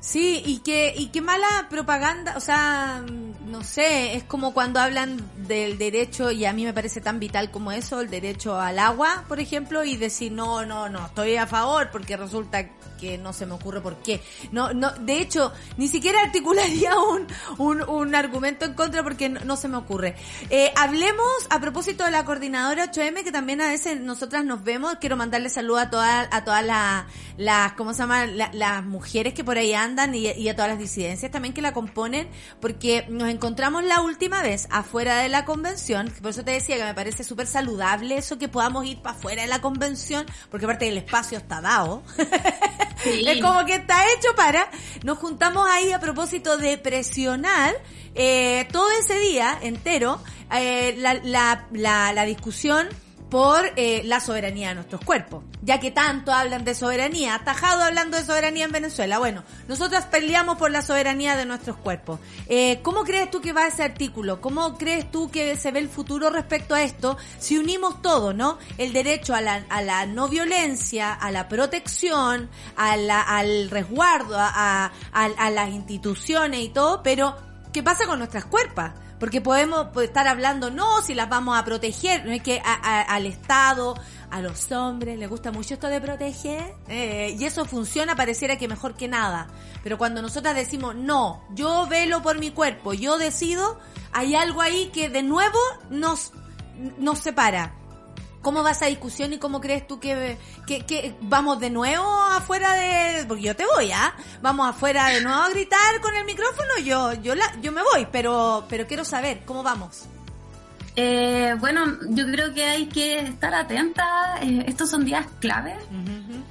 [0.00, 3.04] Sí, y que y qué mala propaganda, o sea,
[3.46, 7.52] no sé, es como cuando hablan del derecho y a mí me parece tan vital
[7.52, 11.46] como eso, el derecho al agua, por ejemplo, y decir, "No, no, no, estoy a
[11.46, 12.66] favor porque resulta
[13.02, 14.22] que no se me ocurre por qué.
[14.52, 17.26] No, no, de hecho, ni siquiera articularía un,
[17.58, 20.14] un, un argumento en contra porque no, se me ocurre.
[20.50, 24.96] Eh, hablemos a propósito de la coordinadora 8M, que también a veces nosotras nos vemos.
[25.00, 27.04] Quiero mandarle saludo a todas, a todas las,
[27.36, 28.26] las, ¿cómo se llama?
[28.26, 31.72] las mujeres que por ahí andan y, y a todas las disidencias también que la
[31.72, 32.28] componen,
[32.60, 36.84] porque nos encontramos la última vez afuera de la convención, por eso te decía que
[36.84, 40.88] me parece súper saludable eso que podamos ir para afuera de la convención, porque aparte
[40.88, 42.02] el espacio está dado.
[43.04, 44.70] Es como que está hecho para.
[45.02, 47.74] Nos juntamos ahí a propósito de presionar
[48.14, 50.20] eh, todo ese día entero
[50.52, 52.88] eh, la, la, la, la discusión
[53.32, 55.42] por eh, la soberanía de nuestros cuerpos.
[55.62, 59.18] Ya que tanto hablan de soberanía, atajado hablando de soberanía en Venezuela.
[59.18, 62.20] Bueno, nosotras peleamos por la soberanía de nuestros cuerpos.
[62.46, 64.42] Eh, ¿Cómo crees tú que va ese artículo?
[64.42, 67.16] ¿Cómo crees tú que se ve el futuro respecto a esto?
[67.38, 68.58] Si unimos todo, ¿no?
[68.76, 74.92] El derecho a la, a la no violencia, a la protección, a al resguardo, a,
[75.10, 77.34] a, a las instituciones y todo, pero
[77.72, 78.90] ¿qué pasa con nuestras cuerpos?
[79.22, 83.94] Porque podemos estar hablando, no, si las vamos a proteger, no es que al Estado,
[84.32, 88.66] a los hombres les gusta mucho esto de proteger, eh, y eso funciona, pareciera que
[88.66, 89.46] mejor que nada.
[89.84, 93.78] Pero cuando nosotras decimos, no, yo velo por mi cuerpo, yo decido,
[94.12, 96.32] hay algo ahí que de nuevo nos,
[96.98, 97.76] nos separa.
[98.42, 100.36] ¿Cómo va esa discusión y cómo crees tú que,
[100.66, 104.14] que, vamos de nuevo afuera de, porque yo te voy, ¿ah?
[104.42, 108.06] Vamos afuera de nuevo a gritar con el micrófono, yo, yo la, yo me voy,
[108.10, 110.06] pero, pero quiero saber, ¿cómo vamos?
[110.96, 115.78] Eh, bueno, yo creo que hay que estar atenta, eh, estos son días claves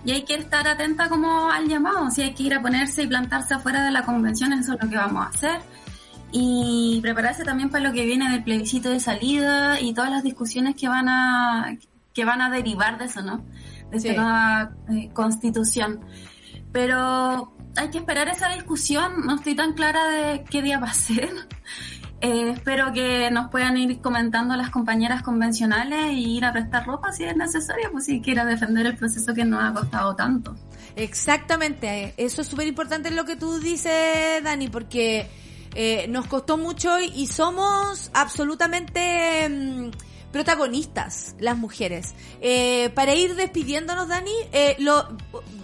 [0.03, 3.07] y hay que estar atenta como al llamado, si hay que ir a ponerse y
[3.07, 5.61] plantarse afuera de la convención, eso es lo que vamos a hacer
[6.31, 10.75] y prepararse también para lo que viene del plebiscito de salida y todas las discusiones
[10.75, 11.77] que van a
[12.13, 13.43] que van a derivar de eso, ¿no?
[13.89, 16.01] De esa nueva eh, constitución.
[16.71, 20.93] Pero hay que esperar esa discusión, no estoy tan clara de qué día va a
[20.93, 21.29] ser.
[22.23, 27.11] Eh, espero que nos puedan ir comentando las compañeras convencionales y ir a prestar ropa
[27.11, 30.55] si es necesario, pues si quiera defender el proceso que nos ha costado tanto.
[30.95, 35.31] Exactamente, eso es súper importante lo que tú dices, Dani, porque
[35.75, 39.91] eh, nos costó mucho y, somos absolutamente mm,
[40.31, 42.13] protagonistas las mujeres.
[42.41, 45.07] Eh, para ir despidiéndonos, Dani, eh, lo,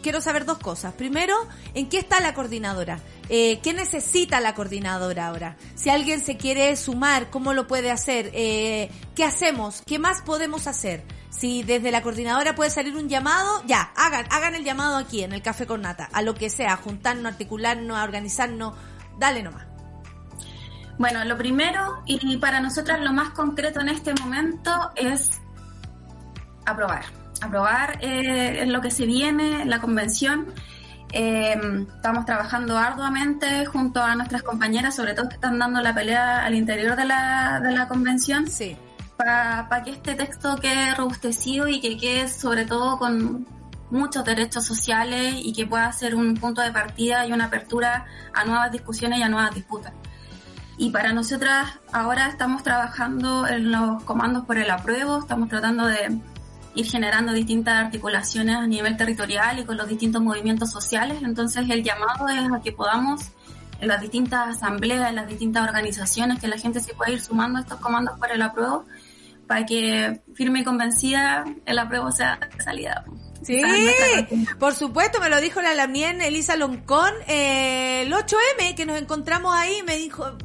[0.07, 0.93] quiero saber dos cosas.
[0.93, 1.35] Primero,
[1.73, 2.99] ¿en qué está la coordinadora?
[3.29, 5.57] Eh, ¿Qué necesita la coordinadora ahora?
[5.75, 8.31] Si alguien se quiere sumar, ¿cómo lo puede hacer?
[8.33, 9.83] Eh, ¿Qué hacemos?
[9.85, 11.03] ¿Qué más podemos hacer?
[11.29, 15.33] Si desde la coordinadora puede salir un llamado, ya, hagan, hagan el llamado aquí en
[15.33, 18.75] el Café con Nata, a lo que sea, juntarnos, articularnos, organizarnos,
[19.19, 19.66] dale nomás.
[20.97, 25.29] Bueno, lo primero y para nosotras lo más concreto en este momento es
[26.65, 27.05] aprobar.
[27.41, 30.47] Aprobar eh, lo que se viene, la convención.
[31.13, 31.55] Eh,
[31.95, 36.55] estamos trabajando arduamente junto a nuestras compañeras, sobre todo que están dando la pelea al
[36.55, 38.47] interior de la, de la convención.
[38.47, 38.75] Sí.
[39.17, 43.45] Para que este texto quede robustecido y que quede sobre todo con
[43.89, 48.43] muchos derechos sociales y que pueda ser un punto de partida y una apertura a
[48.45, 49.93] nuevas discusiones y a nuevas disputas.
[50.77, 56.19] Y para nosotras ahora estamos trabajando en los comandos por el apruebo, estamos tratando de
[56.75, 61.23] ir generando distintas articulaciones a nivel territorial y con los distintos movimientos sociales.
[61.23, 63.21] Entonces el llamado es a que podamos
[63.79, 67.57] en las distintas asambleas, en las distintas organizaciones, que la gente se pueda ir sumando
[67.57, 68.85] a estos comandos por el apruebo
[69.47, 73.05] para que firme y convencida el apruebo sea salida.
[73.41, 73.61] Sí,
[74.59, 79.55] por supuesto, me lo dijo la Lamien Elisa Loncón, eh, el 8M, que nos encontramos
[79.55, 80.37] ahí, me dijo,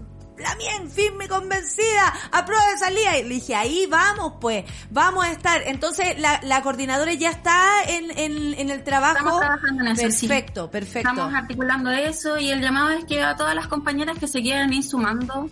[0.42, 3.18] la bien firme convencida, aprueba de salida.
[3.18, 5.62] Y le dije, ahí vamos, pues, vamos a estar.
[5.66, 9.16] Entonces, la, la coordinadora ya está en, en, el trabajo.
[9.18, 10.02] Estamos trabajando en eso.
[10.02, 11.08] Perfecto, perfecto.
[11.10, 14.72] Estamos articulando eso y el llamado es que a todas las compañeras que se quieran
[14.72, 15.48] ir sumando,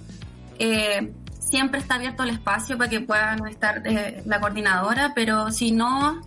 [0.58, 5.72] eh, siempre está abierto el espacio para que puedan estar eh, la coordinadora, pero si
[5.72, 6.20] no,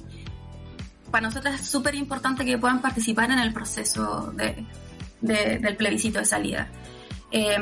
[1.11, 4.65] para nosotros es súper importante que puedan participar en el proceso de
[5.21, 6.67] de- del plebiscito de salida.
[7.35, 7.57] Eh,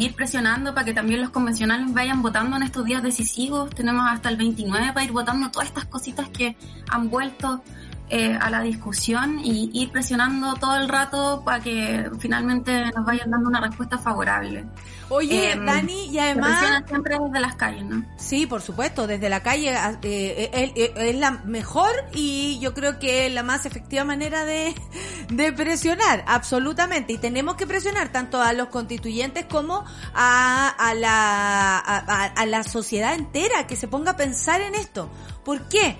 [0.00, 3.68] ir presionando para que también los convencionales vayan votando en estos días decisivos.
[3.68, 6.56] Tenemos hasta el 29 para ir votando todas estas cositas que
[6.88, 7.62] han vuelto
[8.10, 13.30] eh, a la discusión y ir presionando todo el rato para que finalmente nos vayan
[13.30, 14.64] dando una respuesta favorable.
[15.08, 16.58] Oye, Em, Dani, y además...
[16.58, 18.04] presiona siempre desde las calles, ¿no?
[18.16, 22.98] Sí, por supuesto, desde la calle eh, eh, eh, es la mejor y yo creo
[22.98, 24.74] que es la más efectiva manera de,
[25.30, 27.12] de presionar, absolutamente.
[27.14, 29.84] Y tenemos que presionar tanto a los constituyentes como
[30.14, 34.74] a, a, la, a, a- a la sociedad entera que se ponga a pensar en
[34.74, 35.10] esto.
[35.44, 35.96] ¿Por qué?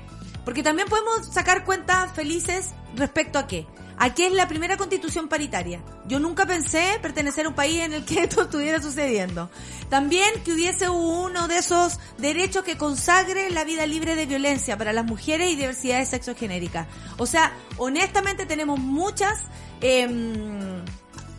[0.51, 3.69] Porque también podemos sacar cuentas felices respecto a qué.
[3.99, 5.81] ¿A qué es la primera constitución paritaria?
[6.09, 9.49] Yo nunca pensé pertenecer a un país en el que esto estuviera sucediendo.
[9.91, 14.93] También que hubiese uno de esos derechos que consagre la vida libre de violencia para
[14.93, 16.89] las mujeres y diversidades sexogenéricas.
[17.17, 19.39] O sea, honestamente tenemos muchas
[19.81, 20.83] em,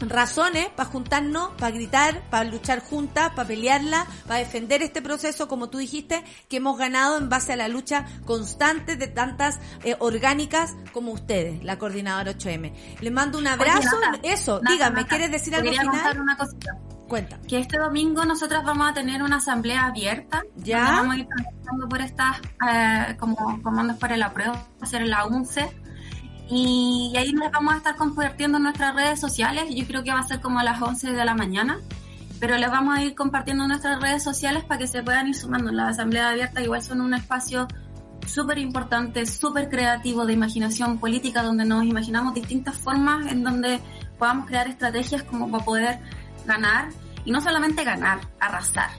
[0.10, 5.70] razones para juntarnos, para gritar, para luchar juntas, para pelearla, para defender este proceso, como
[5.70, 10.76] tú dijiste, que hemos ganado en base a la lucha constante de tantas eh, orgánicas
[10.94, 12.74] como ustedes, la coordinadora 8M.
[13.02, 13.98] Les mando un abrazo.
[13.98, 16.22] Oye, Nata, Eso, Nata, dígame, Nata, ¿quieres decir algo quería contar final?
[16.22, 16.78] una cosita.
[17.08, 17.38] Cuenta.
[17.46, 20.44] que este domingo nosotras vamos a tener una asamblea abierta.
[20.56, 20.84] Ya.
[20.84, 25.06] Vamos a ir trabajando por estas eh, como comandos para el apruebo, va a ser
[25.06, 25.81] la 11.
[26.50, 29.66] Y ahí nos vamos a estar compartiendo en nuestras redes sociales.
[29.74, 31.80] Yo creo que va a ser como a las 11 de la mañana.
[32.40, 35.36] Pero les vamos a ir compartiendo en nuestras redes sociales para que se puedan ir
[35.36, 35.72] sumando.
[35.72, 37.68] Las asambleas abiertas igual son un espacio
[38.28, 43.80] súper importante, súper creativo de imaginación política, donde nos imaginamos distintas formas en donde
[44.18, 46.00] podamos crear estrategias como para poder
[46.46, 46.90] ganar
[47.26, 48.90] y no solamente ganar, arrasar.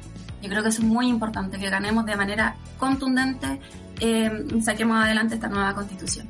[0.43, 3.61] Yo creo que eso es muy importante, que ganemos de manera contundente
[4.01, 6.29] eh, saquemos adelante esta nueva constitución.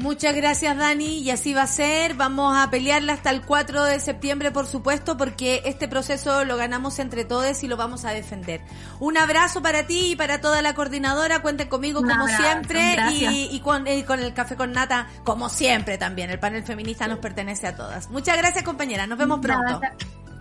[0.00, 2.14] Muchas gracias Dani y así va a ser.
[2.14, 6.98] Vamos a pelearla hasta el 4 de septiembre, por supuesto, porque este proceso lo ganamos
[6.98, 8.62] entre todos y lo vamos a defender.
[8.98, 11.42] Un abrazo para ti y para toda la coordinadora.
[11.42, 13.32] Cuenten conmigo como abrazo, siempre gracias.
[13.34, 16.30] y, y con, y con el café con nata, como siempre también.
[16.30, 18.08] El panel feminista nos pertenece a todas.
[18.08, 19.06] Muchas gracias compañera.
[19.06, 19.82] Nos vemos pronto.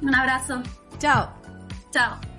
[0.01, 0.63] Un abrazo.
[0.99, 1.33] Chao.
[1.91, 2.38] Chao.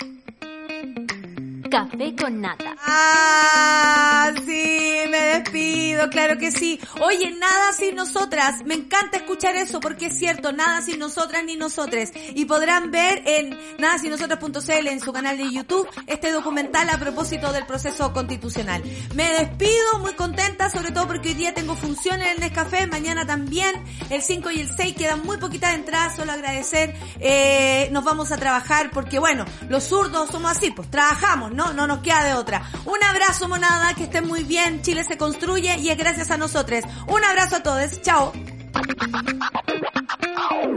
[1.71, 2.75] Café con Nata.
[2.85, 6.77] Ah, sí, me despido, claro que sí.
[7.01, 8.65] Oye, nada sin nosotras.
[8.65, 12.11] Me encanta escuchar eso porque es cierto, nada sin nosotras ni nosotres.
[12.35, 17.65] Y podrán ver en nadasinosotras.cl en su canal de YouTube este documental a propósito del
[17.65, 18.83] proceso constitucional.
[19.15, 23.25] Me despido muy contenta, sobre todo porque hoy día tengo función en el Nescafé, mañana
[23.25, 23.81] también.
[24.09, 26.93] El 5 y el 6 quedan muy poquitas entradas, solo agradecer.
[27.21, 31.73] Eh, nos vamos a trabajar porque bueno, los zurdos somos así, pues trabajamos, ¿no?
[31.73, 32.63] No nos queda de otra.
[32.85, 34.81] Un abrazo, monada, que estén muy bien.
[34.81, 36.83] Chile se construye y es gracias a nosotros.
[37.07, 38.01] Un abrazo a todos.
[38.01, 38.33] Chao.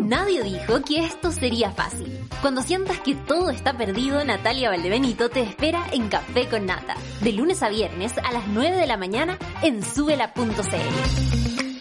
[0.03, 2.21] Nadie dijo que esto sería fácil.
[2.43, 7.33] Cuando sientas que todo está perdido, Natalia Valdebenito te espera en Café con Nata, de
[7.33, 11.74] lunes a viernes a las 9 de la mañana en subela.cl.